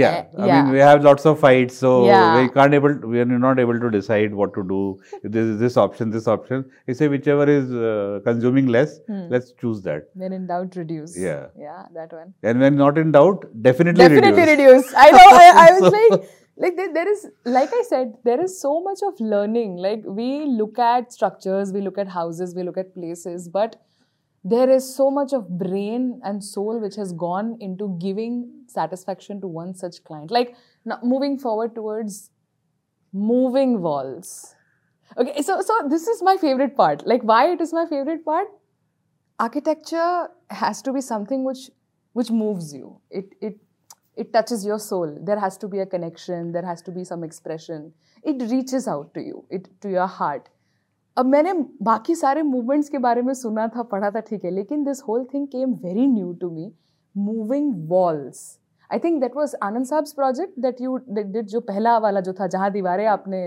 Yeah, 0.00 0.14
Uh, 0.38 0.42
I 0.42 0.46
yeah. 0.46 0.62
mean, 0.62 0.72
we 0.74 0.80
have 0.84 1.02
lots 1.04 1.24
of 1.30 1.38
fights, 1.42 1.76
so 1.82 1.90
Yeah. 2.06 2.24
we 2.38 2.48
can't 2.56 2.74
able, 2.78 2.94
we 3.12 3.20
are 3.22 3.28
not 3.44 3.60
able 3.64 3.78
to 3.84 3.90
decide 3.94 4.34
what 4.40 4.52
to 4.56 4.64
do. 4.72 4.80
If 5.22 5.32
this 5.36 5.46
is 5.52 5.58
this 5.64 5.76
option, 5.84 6.10
this 6.16 6.26
option. 6.34 6.64
We 6.86 6.94
say 6.98 7.08
whichever 7.14 7.46
is 7.56 7.72
uh, 7.90 8.20
consuming 8.26 8.66
less, 8.78 8.96
Hmm. 9.12 9.22
let's 9.36 9.52
choose 9.62 9.80
that. 9.90 10.10
when 10.24 10.34
in 10.40 10.46
doubt 10.50 10.76
reduce 10.82 11.14
Yeah. 11.26 11.46
yeah 11.66 11.80
that 12.00 12.12
one 12.18 12.34
And 12.50 12.60
when 12.66 12.76
not 12.82 12.98
in 13.04 13.12
doubt, 13.18 13.46
definitely, 13.68 14.08
reduce 14.10 14.26
definitely 14.26 14.64
reduce. 14.66 14.84
reduce. 14.90 14.94
I 15.06 15.10
know. 15.18 15.30
I, 15.44 15.48
I 15.64 15.68
was 15.78 15.80
So- 15.94 15.94
like, 16.00 16.28
like 16.64 16.76
there, 16.76 16.92
there 17.00 17.08
is, 17.14 17.24
like 17.56 17.72
I 17.80 17.82
said, 17.88 18.12
there 18.28 18.40
is 18.48 18.52
so 18.60 18.74
much 18.90 19.00
of 19.08 19.18
learning. 19.32 19.72
Like 19.88 20.04
we 20.20 20.28
look 20.60 20.78
at 20.90 21.12
structures, 21.20 21.72
we 21.80 21.80
look 21.88 21.98
at 22.04 22.08
houses, 22.20 22.54
we 22.60 22.62
look 22.68 22.78
at 22.84 22.94
places, 23.00 23.48
but 23.60 23.76
there 24.48 24.70
is 24.70 24.84
so 24.94 25.10
much 25.10 25.32
of 25.32 25.48
brain 25.58 26.20
and 26.22 26.42
soul 26.42 26.80
which 26.80 26.94
has 26.94 27.12
gone 27.12 27.56
into 27.60 27.96
giving 28.00 28.34
satisfaction 28.68 29.40
to 29.40 29.48
one 29.48 29.74
such 29.74 30.04
client. 30.04 30.30
Like 30.30 30.54
now 30.84 31.00
moving 31.02 31.36
forward 31.36 31.74
towards 31.74 32.30
moving 33.12 33.80
walls. 33.80 34.54
Okay, 35.18 35.42
so 35.42 35.60
so 35.62 35.80
this 35.88 36.06
is 36.06 36.22
my 36.22 36.36
favorite 36.36 36.76
part. 36.76 37.04
Like 37.06 37.22
why 37.22 37.50
it 37.52 37.60
is 37.60 37.72
my 37.72 37.86
favorite 37.86 38.24
part? 38.24 38.46
Architecture 39.40 40.28
has 40.50 40.80
to 40.82 40.92
be 40.92 41.00
something 41.00 41.44
which 41.44 41.70
which 42.12 42.30
moves 42.30 42.72
you. 42.72 43.00
It 43.10 43.34
it 43.40 43.58
it 44.16 44.32
touches 44.32 44.64
your 44.64 44.78
soul. 44.78 45.18
There 45.20 45.40
has 45.40 45.56
to 45.58 45.68
be 45.68 45.80
a 45.80 45.86
connection. 45.86 46.52
There 46.52 46.64
has 46.64 46.82
to 46.82 46.92
be 46.92 47.04
some 47.04 47.24
expression. 47.24 47.92
It 48.22 48.50
reaches 48.50 48.86
out 48.86 49.12
to 49.14 49.20
you. 49.20 49.44
It 49.50 49.68
to 49.80 49.90
your 49.90 50.06
heart. 50.06 50.48
अब 51.16 51.26
मैंने 51.26 51.52
बाकी 51.82 52.14
सारे 52.14 52.42
movements 52.42 52.88
के 52.88 52.98
बारे 52.98 53.22
में 53.22 53.32
सुना 53.34 53.66
था 53.76 53.82
पढ़ा 53.92 54.10
था 54.10 54.20
ठीक 54.30 54.44
है 54.44 54.50
लेकिन 54.50 54.84
this 54.84 55.02
whole 55.08 55.24
thing 55.34 55.46
came 55.48 55.72
very 55.84 56.06
new 56.06 56.32
to 56.40 56.50
me 56.50 56.72
moving 57.14 57.72
walls 57.90 58.42
I 58.90 58.98
think 59.04 59.20
that 59.20 59.36
was 59.36 59.54
Anand 59.62 59.86
साहब्स 59.86 60.12
project 60.12 60.60
that 60.60 60.80
you 60.80 60.96
did 61.10 61.46
जो 61.46 61.60
पहला 61.70 61.96
वाला 61.98 62.20
जो 62.28 62.32
था 62.40 62.46
जहाँ 62.56 62.70
दीवारें 62.72 63.06
आपने 63.06 63.46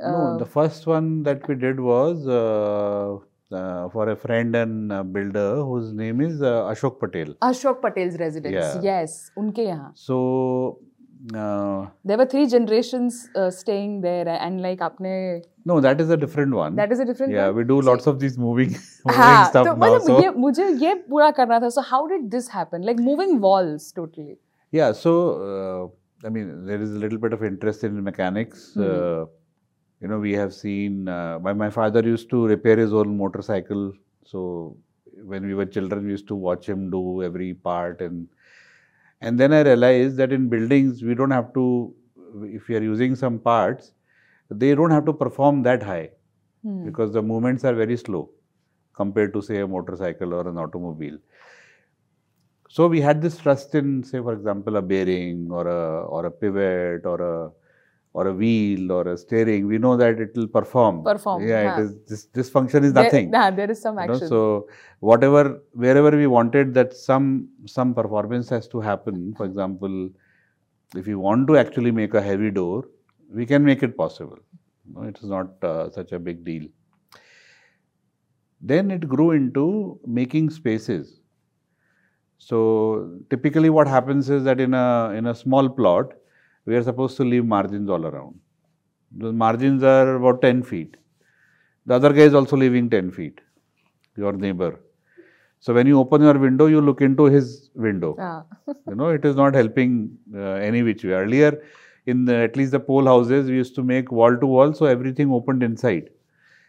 No, 0.00 0.36
the 0.38 0.44
first 0.44 0.86
one 0.86 1.22
that 1.22 1.46
we 1.48 1.54
did 1.54 1.78
was 1.80 2.26
uh, 2.28 3.16
uh, 3.50 3.88
for 3.88 4.08
a 4.10 4.16
friend 4.16 4.54
and 4.54 4.92
uh, 4.92 5.02
builder 5.02 5.62
whose 5.62 5.92
name 5.92 6.20
is 6.20 6.42
uh, 6.42 6.50
Ashok 6.72 6.98
Patel. 7.00 7.32
Ashok 7.42 7.80
Patel's 7.82 8.16
residence 8.20 8.54
Yeah. 8.54 8.84
Yes 8.84 9.14
उनके 9.38 9.62
यहाँ 9.62 9.92
So, 9.94 10.18
uh, 11.35 11.87
there 12.03 12.17
were 12.17 12.25
three 12.25 12.47
generations 12.47 13.29
uh, 13.35 13.49
staying 13.49 14.01
there 14.01 14.27
and 14.27 14.61
like 14.61 14.79
आपने 14.79 15.43
no, 15.65 15.79
that 15.79 16.01
is 16.01 16.09
a 16.09 16.17
different 16.17 16.55
one. 16.55 16.75
that 16.75 16.91
is 16.91 16.99
a 16.99 17.05
different 17.05 17.33
yeah, 17.33 17.47
one? 17.47 17.55
we 17.55 17.63
do 17.63 17.81
lots 17.81 18.07
of 18.07 18.19
these 18.19 18.37
moving, 18.37 18.69
moving 18.69 19.21
हाँ 19.21 19.49
stuff 19.49 19.67
तो 19.67 19.75
now. 19.77 19.81
मतलब 19.85 20.01
So, 20.07 20.21
ये 20.21 20.29
मुझे 20.45 20.69
ये 20.85 20.93
पूरा 21.09 21.31
करना 21.39 21.59
था 21.61 21.71
so 21.71 21.81
how 21.81 22.07
did 22.07 22.31
this 22.31 22.47
happen 22.47 22.81
like 22.81 22.97
moving 22.97 23.39
walls 23.39 23.91
totally 23.91 24.37
yeah, 24.71 24.93
so 24.93 25.11
uh, 25.49 25.95
I 26.25 26.29
mean, 26.29 26.65
there 26.65 26.81
is 26.81 26.91
a 26.95 26.99
little 26.99 27.17
bit 27.17 27.33
of 27.33 27.43
interest 27.43 27.83
in 27.83 28.03
mechanics. 28.03 28.73
Hmm. 28.73 28.81
Uh, 28.81 29.25
you 29.99 30.07
know, 30.07 30.19
we 30.19 30.33
have 30.33 30.53
seen. 30.53 31.07
Uh, 31.07 31.39
my 31.39 31.53
my 31.53 31.69
father 31.69 32.01
used 32.01 32.29
to 32.29 32.45
repair 32.47 32.77
his 32.77 32.93
own 32.93 33.17
motorcycle. 33.17 33.91
So 34.25 34.77
when 35.23 35.45
we 35.45 35.53
were 35.53 35.65
children, 35.65 36.05
we 36.05 36.11
used 36.11 36.27
to 36.29 36.35
watch 36.35 36.69
him 36.69 36.89
do 36.89 37.21
every 37.23 37.53
part, 37.53 38.01
and 38.01 38.27
and 39.20 39.38
then 39.38 39.52
I 39.52 39.62
realized 39.62 40.16
that 40.18 40.32
in 40.32 40.48
buildings 40.48 41.02
we 41.02 41.14
don't 41.14 41.30
have 41.30 41.52
to. 41.54 41.94
If 42.42 42.68
we 42.68 42.76
are 42.76 42.82
using 42.82 43.14
some 43.16 43.38
parts, 43.38 43.92
they 44.50 44.74
don't 44.74 44.90
have 44.90 45.06
to 45.06 45.12
perform 45.12 45.62
that 45.64 45.82
high 45.82 46.10
Hmm. 46.62 46.84
because 46.84 47.12
the 47.12 47.22
movements 47.22 47.64
are 47.64 47.74
very 47.74 47.96
slow 47.96 48.30
compared 48.94 49.32
to 49.34 49.42
say 49.42 49.60
a 49.60 49.66
motorcycle 49.68 50.34
or 50.34 50.48
an 50.48 50.58
automobile. 50.58 51.18
So 52.68 52.86
we 52.88 53.00
had 53.00 53.22
this 53.22 53.38
trust 53.38 53.74
in, 53.74 54.02
say, 54.02 54.18
for 54.18 54.32
example, 54.32 54.76
a 54.76 54.82
bearing 54.82 55.50
or 55.50 55.66
a 55.66 56.04
or 56.06 56.26
a 56.26 56.30
pivot 56.30 57.06
or 57.06 57.20
a 57.20 57.50
or 58.18 58.24
a 58.28 58.32
wheel 58.40 58.92
or 58.96 59.02
a 59.12 59.16
steering. 59.22 59.66
We 59.72 59.78
know 59.84 59.94
that 60.02 60.20
it 60.24 60.36
will 60.40 60.48
perform. 60.58 61.00
Perform, 61.08 61.42
Yeah, 61.46 61.62
yeah. 61.64 61.72
it 61.78 61.82
is. 61.84 61.90
This, 62.10 62.22
this 62.38 62.50
function 62.56 62.84
is 62.88 62.92
There- 62.98 63.04
nothing. 63.08 63.30
nah, 63.36 63.50
there 63.58 63.70
is 63.74 63.80
some 63.86 63.98
you 64.00 64.06
know, 64.06 64.14
action 64.14 64.28
so 64.34 64.40
whatever 65.10 65.42
wherever 65.84 66.12
we 66.22 66.28
wanted 66.36 66.72
that 66.78 66.94
some 67.08 67.26
some 67.74 67.92
performance 68.00 68.48
has 68.56 68.68
to 68.76 68.80
happen. 68.88 69.18
For 69.40 69.44
example, 69.50 69.98
if 71.02 71.06
you 71.12 71.18
want 71.26 71.46
to 71.52 71.58
actually 71.64 71.92
make 72.00 72.14
a 72.22 72.24
heavy 72.30 72.50
door, 72.60 72.78
we 73.40 73.44
can 73.52 73.64
make 73.70 73.82
it 73.88 73.96
possible. 74.02 74.38
You 74.88 74.94
know, 74.94 75.06
it 75.12 75.18
is 75.22 75.28
not 75.36 75.68
uh, 75.72 75.90
such 75.98 76.12
a 76.18 76.18
big 76.30 76.42
deal. 76.50 76.66
Then 78.72 78.90
it 78.90 79.08
grew 79.14 79.30
into 79.32 79.64
making 80.20 80.50
spaces. 80.50 81.20
So 82.38 82.58
typically, 83.30 83.70
what 83.70 83.88
happens 83.96 84.30
is 84.30 84.44
that 84.44 84.60
in 84.68 84.74
a 84.74 84.86
in 85.20 85.26
a 85.26 85.34
small 85.34 85.68
plot, 85.80 86.14
we 86.66 86.76
are 86.76 86.82
supposed 86.82 87.16
to 87.16 87.24
leave 87.24 87.44
margins 87.44 87.88
all 87.88 88.04
around. 88.06 88.38
The 89.16 89.32
margins 89.32 89.82
are 89.82 90.16
about 90.16 90.42
10 90.42 90.62
feet. 90.62 90.96
The 91.86 91.94
other 91.94 92.12
guy 92.12 92.22
is 92.22 92.34
also 92.34 92.56
leaving 92.56 92.90
10 92.90 93.12
feet, 93.12 93.40
your 94.16 94.32
neighbor. 94.32 94.80
So 95.60 95.72
when 95.72 95.86
you 95.86 95.98
open 95.98 96.22
your 96.22 96.38
window, 96.38 96.66
you 96.66 96.80
look 96.80 97.00
into 97.00 97.24
his 97.24 97.70
window. 97.74 98.16
Ah. 98.18 98.44
you 98.88 98.94
know, 98.94 99.08
it 99.10 99.24
is 99.24 99.36
not 99.36 99.54
helping 99.54 100.18
uh, 100.34 100.58
any 100.68 100.82
which 100.82 101.04
way. 101.04 101.12
Earlier, 101.12 101.62
in 102.06 102.24
the, 102.24 102.36
at 102.36 102.56
least 102.56 102.72
the 102.72 102.80
pol 102.80 103.06
houses, 103.06 103.48
we 103.48 103.56
used 103.56 103.74
to 103.76 103.82
make 103.82 104.10
wall 104.10 104.36
to 104.36 104.46
wall, 104.46 104.72
so 104.72 104.86
everything 104.86 105.32
opened 105.32 105.62
inside. 105.62 106.10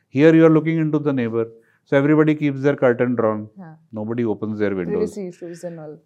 Here 0.10 0.34
you 0.34 0.46
are 0.46 0.50
looking 0.50 0.78
into 0.78 1.00
the 1.00 1.12
neighbor, 1.12 1.48
so 1.86 1.98
everybody 1.98 2.36
keeps 2.36 2.62
their 2.62 2.76
curtain 2.76 3.16
drawn. 3.16 3.50
Yeah. 3.58 3.76
Nobody 3.92 4.26
opens 4.26 4.60
their 4.60 4.74
windows. 4.74 5.14
Privacy 5.14 5.28
issues 5.28 5.64
and 5.64 5.80
all. 5.80 5.98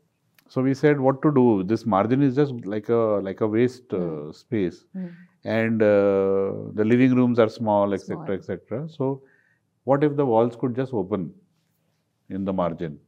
So 0.52 0.62
we 0.62 0.74
said, 0.74 1.00
what 1.00 1.22
to 1.24 1.32
do? 1.34 1.64
This 1.64 1.86
margin 1.86 2.22
is 2.22 2.36
just 2.36 2.54
like 2.66 2.90
a 2.90 3.02
like 3.28 3.42
a 3.42 3.48
waste 3.58 3.94
uh, 3.94 4.00
Hmm. 4.00 4.32
space, 4.40 4.80
Hmm. 4.96 5.08
and 5.58 5.84
uh, 5.90 6.50
the 6.80 6.86
living 6.94 7.16
rooms 7.20 7.40
are 7.46 7.50
small, 7.58 7.94
etc., 7.98 8.36
etc. 8.40 8.82
So, 8.98 9.10
what 9.92 10.04
if 10.10 10.18
the 10.22 10.26
walls 10.34 10.58
could 10.64 10.76
just 10.82 10.94
open 11.04 11.34
in 12.30 12.46
the 12.46 12.54
margin? 12.62 13.00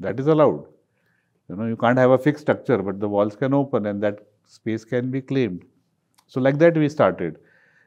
That 0.00 0.20
is 0.20 0.28
allowed. 0.36 0.64
You 1.48 1.56
know, 1.56 1.66
you 1.66 1.76
can't 1.76 1.98
have 1.98 2.10
a 2.10 2.18
fixed 2.18 2.42
structure, 2.48 2.78
but 2.90 3.00
the 3.00 3.08
walls 3.08 3.36
can 3.36 3.54
open, 3.62 3.86
and 3.86 4.02
that 4.08 4.20
space 4.58 4.84
can 4.94 5.10
be 5.10 5.22
claimed. 5.32 5.64
So, 6.28 6.40
like 6.48 6.58
that, 6.64 6.76
we 6.84 6.88
started. 6.88 7.38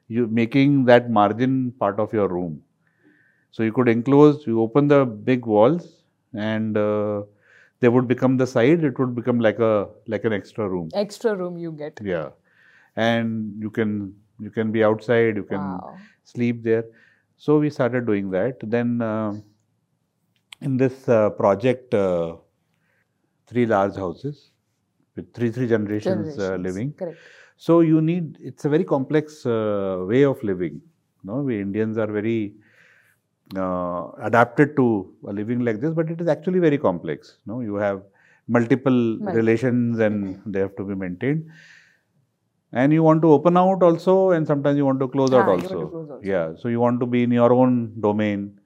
You 0.07 0.27
making 0.27 0.85
that 0.85 1.09
margin 1.11 1.71
part 1.85 1.99
of 1.99 2.13
your 2.13 2.27
room. 2.27 2.61
So 3.51 3.63
you 3.63 3.73
could 3.73 3.89
enclose, 3.89 4.45
you 4.47 4.61
open 4.61 4.87
the 4.87 5.05
big 5.05 5.45
walls, 5.45 6.03
and 6.33 6.77
uh, 6.77 7.23
they 7.79 7.89
would 7.89 8.07
become 8.07 8.37
the 8.37 8.47
side. 8.47 8.83
It 8.83 8.99
would 8.99 9.15
become 9.15 9.39
like 9.39 9.59
a 9.59 9.89
like 10.07 10.25
an 10.25 10.33
extra 10.33 10.67
room. 10.69 10.89
Extra 10.93 11.35
room 11.35 11.57
you 11.57 11.71
get. 11.71 11.99
Yeah, 12.03 12.29
and 12.95 13.53
you 13.61 13.69
can 13.69 14.15
you 14.39 14.51
can 14.51 14.71
be 14.71 14.83
outside. 14.83 15.37
You 15.37 15.43
can 15.43 15.61
Wow. 15.77 15.97
sleep 16.23 16.63
there. 16.63 16.85
So 17.37 17.59
we 17.59 17.69
started 17.69 18.05
doing 18.05 18.29
that. 18.31 18.57
Then 18.77 19.01
uh, 19.01 19.33
in 20.61 20.77
this 20.77 21.07
uh, 21.09 21.29
project, 21.31 21.93
uh, 21.93 22.37
three 23.47 23.65
large 23.65 23.95
houses 23.95 24.51
with 25.15 25.33
three 25.33 25.51
three 25.51 25.67
generations, 25.67 26.27
Uh, 26.29 26.41
Generations. 26.41 26.63
living. 26.67 26.93
Correct. 26.93 27.17
So 27.57 27.81
you 27.81 28.01
need 28.01 28.37
it's 28.41 28.65
a 28.65 28.69
very 28.69 28.83
complex 28.83 29.45
uh, 29.45 30.05
way 30.11 30.23
of 30.23 30.41
living. 30.43 30.81
No, 31.23 31.41
we 31.41 31.59
Indians 31.61 31.97
are 31.97 32.07
very 32.07 32.53
uh, 33.56 34.08
adapted 34.22 34.76
to 34.76 35.14
a 35.28 35.32
living 35.32 35.60
like 35.60 35.80
this, 35.80 35.92
but 35.94 36.10
it 36.10 36.20
is 36.20 36.28
actually 36.28 36.58
very 36.58 36.78
complex. 36.78 37.38
No, 37.46 37.60
you 37.60 37.74
have 37.76 38.02
multiple 38.48 38.92
Multiple. 38.92 39.34
relations 39.34 39.98
and 39.98 40.40
they 40.46 40.60
have 40.60 40.74
to 40.76 40.84
be 40.84 40.94
maintained. 40.94 41.46
And 42.72 42.92
you 42.92 43.02
want 43.02 43.22
to 43.22 43.30
open 43.32 43.56
out 43.56 43.82
also, 43.82 44.30
and 44.32 44.46
sometimes 44.46 44.76
you 44.76 44.84
want 44.84 44.98
to 45.00 45.06
close 45.08 45.32
out 45.32 45.48
Ah, 45.48 45.52
you 45.52 45.58
want 45.58 45.62
to 45.62 45.76
also. 45.76 45.86
close 45.90 46.10
also. 46.10 46.20
Yeah, 46.24 46.54
so 46.56 46.68
you 46.68 46.80
want 46.80 46.98
to 47.00 47.06
be 47.06 47.22
in 47.22 47.30
your 47.30 47.52
own 47.52 47.92
domain. 48.00 48.58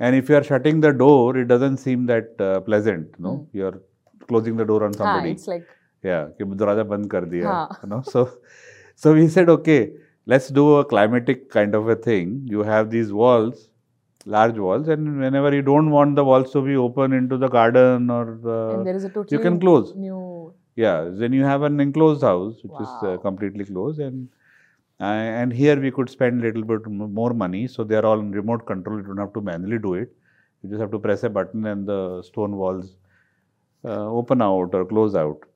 And 0.00 0.16
if 0.16 0.28
you 0.28 0.36
are 0.36 0.42
shutting 0.42 0.80
the 0.80 0.92
door, 0.92 1.36
it 1.36 1.46
doesn't 1.46 1.76
seem 1.76 2.06
that 2.06 2.40
uh, 2.40 2.60
pleasant. 2.60 3.18
No, 3.20 3.34
Hmm. 3.36 3.56
you 3.58 3.66
are 3.66 3.80
closing 4.26 4.56
the 4.56 4.64
door 4.64 4.82
on 4.84 4.92
Ah, 4.94 4.98
somebody. 5.04 5.32
it's 5.32 5.46
like 5.46 5.68
Yeah, 6.04 6.24
कि 6.38 6.44
दरवाजा 6.60 6.82
बंद 6.90 7.10
कर 7.10 7.24
दिया 7.32 7.48
हाँ. 7.48 7.82
you 7.82 7.88
know 7.90 8.00
so 8.12 8.22
so 9.02 9.12
we 9.18 9.26
said 9.34 9.48
okay 9.52 9.92
let's 10.32 10.48
do 10.58 10.64
a 10.78 10.84
climatic 10.92 11.44
kind 11.50 11.76
of 11.80 11.88
a 11.88 11.94
thing 12.06 12.32
you 12.54 12.64
have 12.70 12.90
these 12.94 13.12
walls 13.20 13.60
large 14.35 14.57
walls 14.57 14.87
and 14.87 15.19
whenever 15.19 15.53
you 15.55 15.61
don't 15.61 15.89
want 15.89 16.15
the 16.15 16.23
walls 16.29 16.51
to 16.51 16.61
be 16.61 16.75
open 16.75 17.13
into 17.13 17.37
the 17.37 17.47
garden 17.47 18.09
or 18.09 18.37
the, 18.47 18.83
there 18.83 18.95
is 18.95 19.05
a 19.05 19.09
totally 19.09 19.41
can 19.41 19.59
close. 19.59 19.93
new 19.95 20.53
yeah 20.75 21.09
then 21.21 21.33
you 21.33 21.43
have 21.43 21.63
an 21.69 21.79
enclosed 21.79 22.21
house 22.21 22.55
which 22.63 22.81
is 22.85 22.93
uh, 23.03 23.17
completely 23.27 23.65
closed 23.65 23.99
and 23.99 24.27
uh, 24.99 25.39
and 25.41 25.53
here 25.53 25.79
we 25.79 25.91
could 25.91 26.09
spend 26.09 26.41
little 26.41 26.63
bit 26.63 26.85
more 26.87 27.33
money 27.33 27.67
so 27.67 27.83
they 27.83 27.95
are 27.95 28.05
all 28.05 28.19
in 28.19 28.31
remote 28.31 28.65
control 28.71 28.97
you 28.97 29.07
don't 29.09 29.25
have 29.25 29.33
to 29.33 29.41
manually 29.41 29.79
do 29.79 29.93
it 29.93 30.15
you 30.61 30.69
just 30.69 30.81
have 30.81 30.91
to 30.91 30.99
press 30.99 31.23
a 31.23 31.29
button 31.29 31.65
and 31.65 31.87
the 31.87 32.21
stone 32.21 32.57
walls 32.57 32.95
uh, 33.85 34.07
open 34.21 34.41
out 34.41 34.73
or 34.73 34.85
close 34.85 35.15
out 35.15 35.47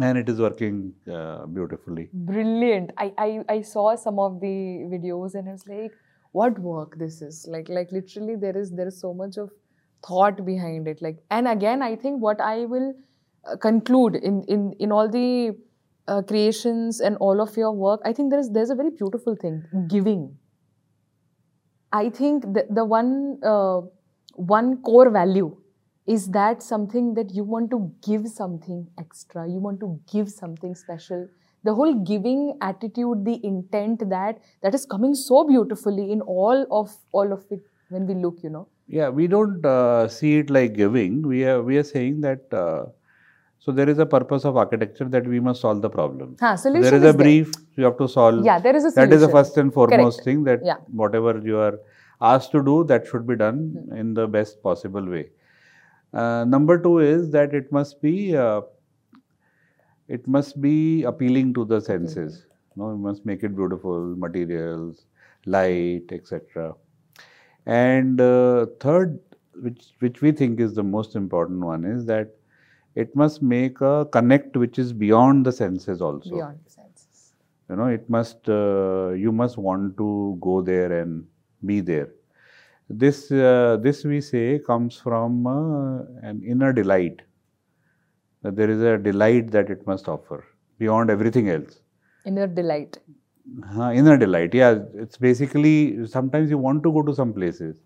and 0.00 0.18
it 0.18 0.28
is 0.28 0.40
working 0.40 0.92
uh, 1.12 1.46
beautifully 1.46 2.08
brilliant. 2.12 2.90
I, 2.98 3.12
I 3.16 3.44
I 3.48 3.62
saw 3.62 3.94
some 3.96 4.18
of 4.18 4.40
the 4.40 4.56
videos 4.94 5.34
and 5.34 5.48
I 5.48 5.52
was 5.52 5.66
like, 5.66 5.92
what 6.38 6.58
work 6.58 6.96
this 7.02 7.20
is 7.22 7.44
like 7.54 7.68
like 7.68 7.92
literally 7.96 8.36
there 8.44 8.56
is 8.62 8.70
there 8.80 8.88
is 8.92 9.00
so 9.00 9.12
much 9.20 9.36
of 9.44 9.50
thought 10.06 10.44
behind 10.44 10.88
it. 10.88 11.02
Like 11.02 11.18
and 11.30 11.48
again 11.48 11.82
I 11.82 11.96
think 11.96 12.22
what 12.22 12.40
I 12.40 12.64
will 12.66 12.94
uh, 13.44 13.56
conclude 13.56 14.16
in 14.16 14.42
in 14.56 14.72
in 14.78 14.92
all 14.92 15.08
the 15.08 15.56
uh, 16.08 16.22
creations 16.22 17.00
and 17.00 17.16
all 17.18 17.40
of 17.40 17.56
your 17.56 17.72
work, 17.72 18.00
I 18.04 18.12
think 18.12 18.30
there 18.30 18.38
is 18.38 18.50
there's 18.50 18.70
a 18.70 18.74
very 18.74 18.90
beautiful 18.90 19.36
thing 19.36 19.62
giving. 19.88 20.36
I 21.92 22.10
think 22.10 22.42
the, 22.42 22.66
the 22.70 22.84
one 22.84 23.38
uh, 23.42 23.80
one 24.34 24.82
core 24.82 25.10
value 25.10 25.56
is 26.06 26.28
that 26.28 26.62
something 26.62 27.14
that 27.14 27.34
you 27.34 27.42
want 27.42 27.70
to 27.70 27.92
give 28.06 28.28
something 28.28 28.86
extra, 28.98 29.48
you 29.48 29.58
want 29.58 29.80
to 29.80 30.00
give 30.12 30.30
something 30.30 30.74
special. 30.74 31.28
The 31.64 31.74
whole 31.74 31.94
giving 31.94 32.56
attitude, 32.60 33.24
the 33.24 33.40
intent 33.44 34.08
that 34.10 34.38
that 34.62 34.74
is 34.74 34.86
coming 34.86 35.14
so 35.14 35.44
beautifully 35.44 36.10
in 36.12 36.20
all 36.22 36.66
of 36.70 36.94
all 37.12 37.32
of 37.32 37.44
it 37.50 37.60
when 37.88 38.06
we 38.06 38.14
look, 38.14 38.42
you 38.42 38.50
know. 38.50 38.66
yeah 38.96 39.08
we 39.18 39.24
don't 39.30 39.64
uh, 39.68 40.08
see 40.16 40.30
it 40.40 40.50
like 40.56 40.74
giving 40.74 41.14
we 41.30 41.38
are 41.52 41.62
we 41.68 41.76
are 41.80 41.86
saying 41.88 42.20
that 42.26 42.52
uh, 42.58 42.84
so 43.64 43.72
there 43.78 43.88
is 43.92 43.98
a 44.04 44.06
purpose 44.14 44.44
of 44.50 44.56
architecture 44.62 45.06
that 45.14 45.26
we 45.32 45.40
must 45.46 45.60
solve 45.66 45.80
the 45.86 45.90
problem 45.96 46.36
So 46.40 46.54
solution 46.56 46.82
there 46.82 46.94
is 46.98 47.02
a 47.02 47.12
there. 47.12 47.14
brief 47.22 47.52
you 47.76 47.84
have 47.88 47.96
to 48.02 48.08
solve 48.14 48.44
Yeah, 48.50 48.58
there 48.66 48.76
is 48.80 48.84
a 48.84 48.90
that 48.90 48.94
solution. 48.94 49.16
is 49.16 49.20
the 49.26 49.28
first 49.36 49.56
and 49.64 49.72
foremost 49.78 50.18
Correct. 50.18 50.24
thing 50.28 50.44
that 50.50 50.64
Yeah. 50.70 50.78
whatever 51.02 51.32
you 51.50 51.58
are 51.66 51.74
asked 52.32 52.52
to 52.56 52.62
do 52.70 52.76
that 52.92 53.06
should 53.12 53.26
be 53.32 53.36
done 53.44 53.58
Hmm. 53.76 53.96
in 54.04 54.14
the 54.20 54.26
best 54.38 54.62
possible 54.68 55.06
way 55.16 55.24
uh, 56.12 56.44
number 56.56 56.78
two 56.88 56.98
is 56.98 57.30
that 57.30 57.54
it 57.54 57.70
must 57.72 58.00
be 58.02 58.14
uh, 58.36 58.60
it 60.08 60.26
must 60.26 60.60
be 60.60 61.02
appealing 61.04 61.52
to 61.54 61.64
the 61.64 61.80
senses 61.80 62.46
no 62.76 62.90
you 62.90 62.98
must 62.98 63.24
make 63.26 63.42
it 63.42 63.56
beautiful 63.56 64.14
materials 64.16 65.06
light 65.46 66.12
etc 66.12 66.74
and 67.66 68.20
uh, 68.20 68.66
third 68.80 69.18
which 69.60 69.92
which 70.00 70.20
we 70.22 70.32
think 70.32 70.60
is 70.60 70.74
the 70.74 70.82
most 70.82 71.16
important 71.16 71.60
one 71.60 71.84
is 71.84 72.04
that 72.06 72.34
it 72.94 73.14
must 73.14 73.42
make 73.42 73.80
a 73.80 74.06
connect 74.10 74.56
which 74.56 74.78
is 74.78 74.92
beyond 74.92 75.44
the 75.44 75.52
senses 75.52 76.00
also. 76.00 76.30
Beyond 76.30 76.58
the 76.64 76.70
senses. 76.70 77.34
you 77.70 77.76
know 77.76 77.86
it 77.86 78.08
must 78.08 78.48
uh, 78.48 79.10
you 79.10 79.32
must 79.32 79.58
want 79.58 79.96
to 79.98 80.38
go 80.40 80.60
there 80.62 81.00
and 81.00 81.26
be 81.64 81.80
there. 81.80 82.10
This 82.88 83.30
uh, 83.30 83.78
this 83.80 84.04
we 84.04 84.20
say 84.20 84.60
comes 84.66 84.98
from 84.98 85.46
uh, 85.46 86.28
an 86.30 86.42
inner 86.46 86.72
delight 86.72 87.22
that 88.46 88.56
there 88.56 88.70
is 88.70 88.82
a 88.82 88.98
delight 88.98 89.50
that 89.52 89.70
it 89.70 89.86
must 89.86 90.08
offer 90.08 90.44
beyond 90.78 91.10
everything 91.10 91.50
else. 91.50 91.80
Inner 92.26 92.48
delight. 92.48 92.98
uh, 93.78 93.92
inner 93.92 94.16
delight 94.16 94.54
yeah. 94.54 94.78
It's 94.94 95.16
basically 95.16 96.06
sometimes 96.06 96.50
you 96.50 96.58
want 96.58 96.82
to 96.84 96.92
go 96.92 97.02
to 97.02 97.14
some 97.14 97.32
places. 97.32 97.76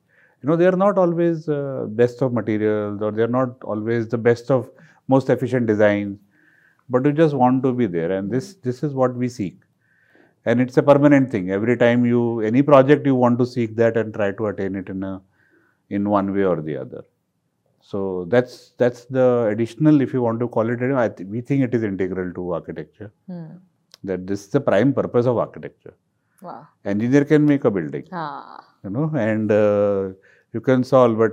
You 0.43 0.49
know 0.49 0.57
they 0.57 0.67
are 0.67 0.81
not 0.85 0.99
always 0.99 1.49
uh, 1.49 1.87
best 1.89 2.23
of 2.23 2.33
materials 2.33 3.03
or 3.03 3.13
they 3.13 3.23
are 3.23 3.35
not 3.41 3.63
always 3.65 4.09
the 4.09 4.19
best 4.19 4.51
of 4.51 4.71
most 5.09 5.31
efficient 5.31 5.67
designs 5.67 6.19
but 6.89 7.05
you 7.07 7.13
just 7.13 7.35
want 7.35 7.63
to 7.65 7.73
be 7.73 7.87
there 7.87 8.13
and 8.13 8.31
this 8.31 8.55
this 8.69 8.83
is 8.83 8.95
what 8.95 9.15
we 9.15 9.29
seek. 9.29 9.59
And 10.47 10.61
it's 10.61 10.77
a 10.79 10.83
permanent 10.83 11.31
thing. 11.31 11.51
Every 11.51 11.77
time 11.77 12.07
you 12.07 12.41
any 12.41 12.63
project 12.63 13.07
you 13.07 13.15
want 13.17 13.39
to 13.41 13.47
seek 13.47 13.77
that 13.77 13.97
and 13.97 14.15
try 14.15 14.33
to 14.33 14.47
attain 14.49 14.77
it 14.77 14.89
in 14.89 15.03
a 15.05 15.21
in 15.91 16.09
one 16.09 16.35
way 16.35 16.45
or 16.45 16.63
the 16.63 16.77
other 16.77 17.05
so 17.81 18.25
that's 18.29 18.73
that's 18.79 19.05
the 19.07 19.27
additional 19.53 20.01
if 20.01 20.13
you 20.13 20.23
want 20.23 20.41
to 20.41 20.49
call 20.49 20.69
it 20.71 20.81
I 20.83 21.09
th- 21.09 21.29
we 21.29 21.41
think 21.41 21.63
it 21.65 21.75
is 21.75 21.83
integral 21.83 22.33
to 22.35 22.53
architecture 22.59 23.13
Hmm. 23.27 23.57
that 24.05 24.27
this 24.27 24.45
is 24.45 24.51
the 24.51 24.61
prime 24.61 24.93
purpose 24.93 25.27
of 25.27 25.39
architecture 25.39 25.95
Wow. 26.43 26.67
engineer 26.85 27.25
can 27.25 27.45
make 27.47 27.65
a 27.65 27.71
building 27.71 28.07
Ah. 28.13 28.61
you 28.85 28.91
know 28.91 29.11
and 29.15 29.51
uh, 29.53 30.11
you 30.55 30.61
can 30.61 30.85
solve 30.85 31.19
but 31.19 31.33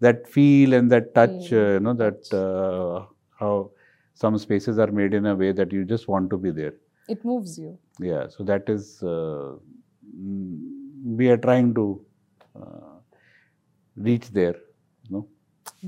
that 0.00 0.28
feel 0.28 0.74
and 0.74 0.90
that 0.90 1.14
touch 1.14 1.48
Feel, 1.48 1.60
uh, 1.60 1.72
you 1.74 1.80
know 1.80 1.94
that 1.94 2.20
uh, 2.44 3.06
how 3.40 3.70
some 4.14 4.38
spaces 4.38 4.78
are 4.78 4.90
made 5.00 5.14
in 5.14 5.26
a 5.26 5.34
way 5.34 5.52
that 5.52 5.72
you 5.72 5.84
just 5.84 6.08
want 6.08 6.30
to 6.30 6.38
be 6.38 6.50
there 6.50 6.74
It 7.08 7.24
moves 7.24 7.58
you. 7.58 7.78
yeah 8.00 8.28
so 8.28 8.44
that 8.44 8.68
is 8.68 9.02
uh, 9.02 9.54
mm, 10.16 10.58
we 11.20 11.28
are 11.28 11.36
trying 11.36 11.74
to 11.74 11.84
uh, 12.60 12.94
reach 13.96 14.28
there 14.30 14.56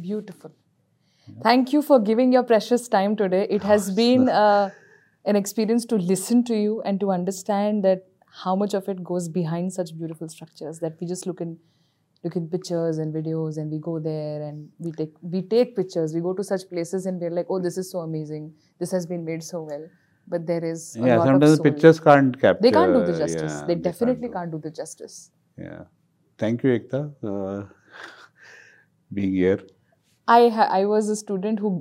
Beautiful. 0.00 0.52
Thank 1.42 1.72
you 1.72 1.80
for 1.80 1.98
giving 1.98 2.32
your 2.32 2.42
precious 2.42 2.86
time 2.86 3.16
today. 3.16 3.46
It 3.48 3.62
has 3.62 3.90
been 3.90 4.28
uh, 4.28 4.70
an 5.24 5.36
experience 5.36 5.84
to 5.86 5.96
listen 5.96 6.44
to 6.44 6.54
you 6.54 6.82
and 6.82 7.00
to 7.00 7.10
understand 7.10 7.84
that 7.84 8.06
how 8.42 8.54
much 8.54 8.74
of 8.74 8.88
it 8.88 9.02
goes 9.02 9.28
behind 9.28 9.72
such 9.72 9.96
beautiful 9.96 10.28
structures 10.28 10.80
that 10.80 10.96
we 11.00 11.06
just 11.06 11.26
look 11.26 11.40
in 11.40 11.56
look 12.24 12.36
in 12.36 12.48
pictures 12.48 12.98
and 12.98 13.14
videos 13.14 13.58
and 13.58 13.70
we 13.70 13.78
go 13.78 13.98
there 13.98 14.42
and 14.42 14.68
we 14.78 14.90
take 14.92 15.12
we 15.22 15.42
take 15.42 15.76
pictures 15.76 16.14
we 16.14 16.20
go 16.20 16.32
to 16.32 16.42
such 16.42 16.62
places 16.70 17.06
and 17.06 17.20
we're 17.20 17.30
like 17.30 17.46
oh 17.50 17.60
this 17.60 17.76
is 17.76 17.90
so 17.90 17.98
amazing 17.98 18.52
this 18.80 18.90
has 18.90 19.06
been 19.06 19.24
made 19.24 19.42
so 19.42 19.62
well 19.62 19.86
but 20.26 20.46
there 20.46 20.64
is 20.64 20.96
yeah, 20.98 21.22
sometimes 21.22 21.60
pictures 21.60 22.00
can't 22.00 22.38
capture. 22.40 22.62
They 22.62 22.70
can't 22.70 22.94
do 22.94 23.04
the 23.04 23.18
justice. 23.18 23.52
yeah, 23.60 23.66
they 23.66 23.74
definitely 23.74 24.28
do. 24.28 24.34
can't 24.34 24.50
do 24.50 24.58
the 24.58 24.70
justice. 24.70 25.30
Yeah. 25.58 25.84
Thank 26.38 26.64
you, 26.64 26.70
Ekta, 26.78 27.12
uh, 27.22 27.66
being 29.14 29.34
here. 29.34 29.58
I 30.28 30.48
ha- 30.48 30.70
I 30.70 30.84
was 30.86 31.08
a 31.08 31.16
student 31.16 31.58
who 31.58 31.72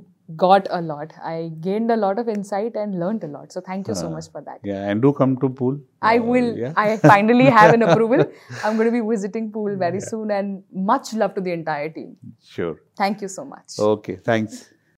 got 0.42 0.66
a 0.70 0.80
lot. 0.80 1.12
I 1.22 1.50
gained 1.60 1.90
a 1.90 1.96
lot 2.02 2.18
of 2.18 2.28
insight 2.34 2.76
and 2.82 2.98
learned 3.00 3.24
a 3.24 3.30
lot. 3.32 3.52
So 3.56 3.60
thank 3.70 3.88
you 3.88 3.94
so 4.02 4.06
Ah. 4.06 4.12
much 4.16 4.28
for 4.34 4.40
that. 4.48 4.60
Yeah, 4.70 4.88
and 4.90 5.02
do 5.06 5.12
come 5.20 5.36
to 5.44 5.50
pool. 5.60 5.74
I 6.10 6.18
Uh, 6.18 6.22
will. 6.34 6.50
Yeah. 6.62 6.72
I 6.84 6.96
finally 7.04 7.48
have 7.58 7.74
an 7.78 7.82
approval. 7.88 8.24
I'm 8.64 8.78
going 8.78 8.88
to 8.90 8.96
be 8.98 9.02
visiting 9.08 9.50
pool 9.56 9.76
very 9.84 10.00
soon, 10.10 10.30
and 10.38 10.62
much 10.92 11.12
love 11.22 11.34
to 11.40 11.42
the 11.48 11.52
entire 11.58 11.90
team. 11.98 12.16
Sure. 12.54 12.76
Thank 13.02 13.26
you 13.26 13.28
so 13.36 13.44
much. 13.56 13.78
Okay. 13.90 14.16
Thanks. 14.30 14.62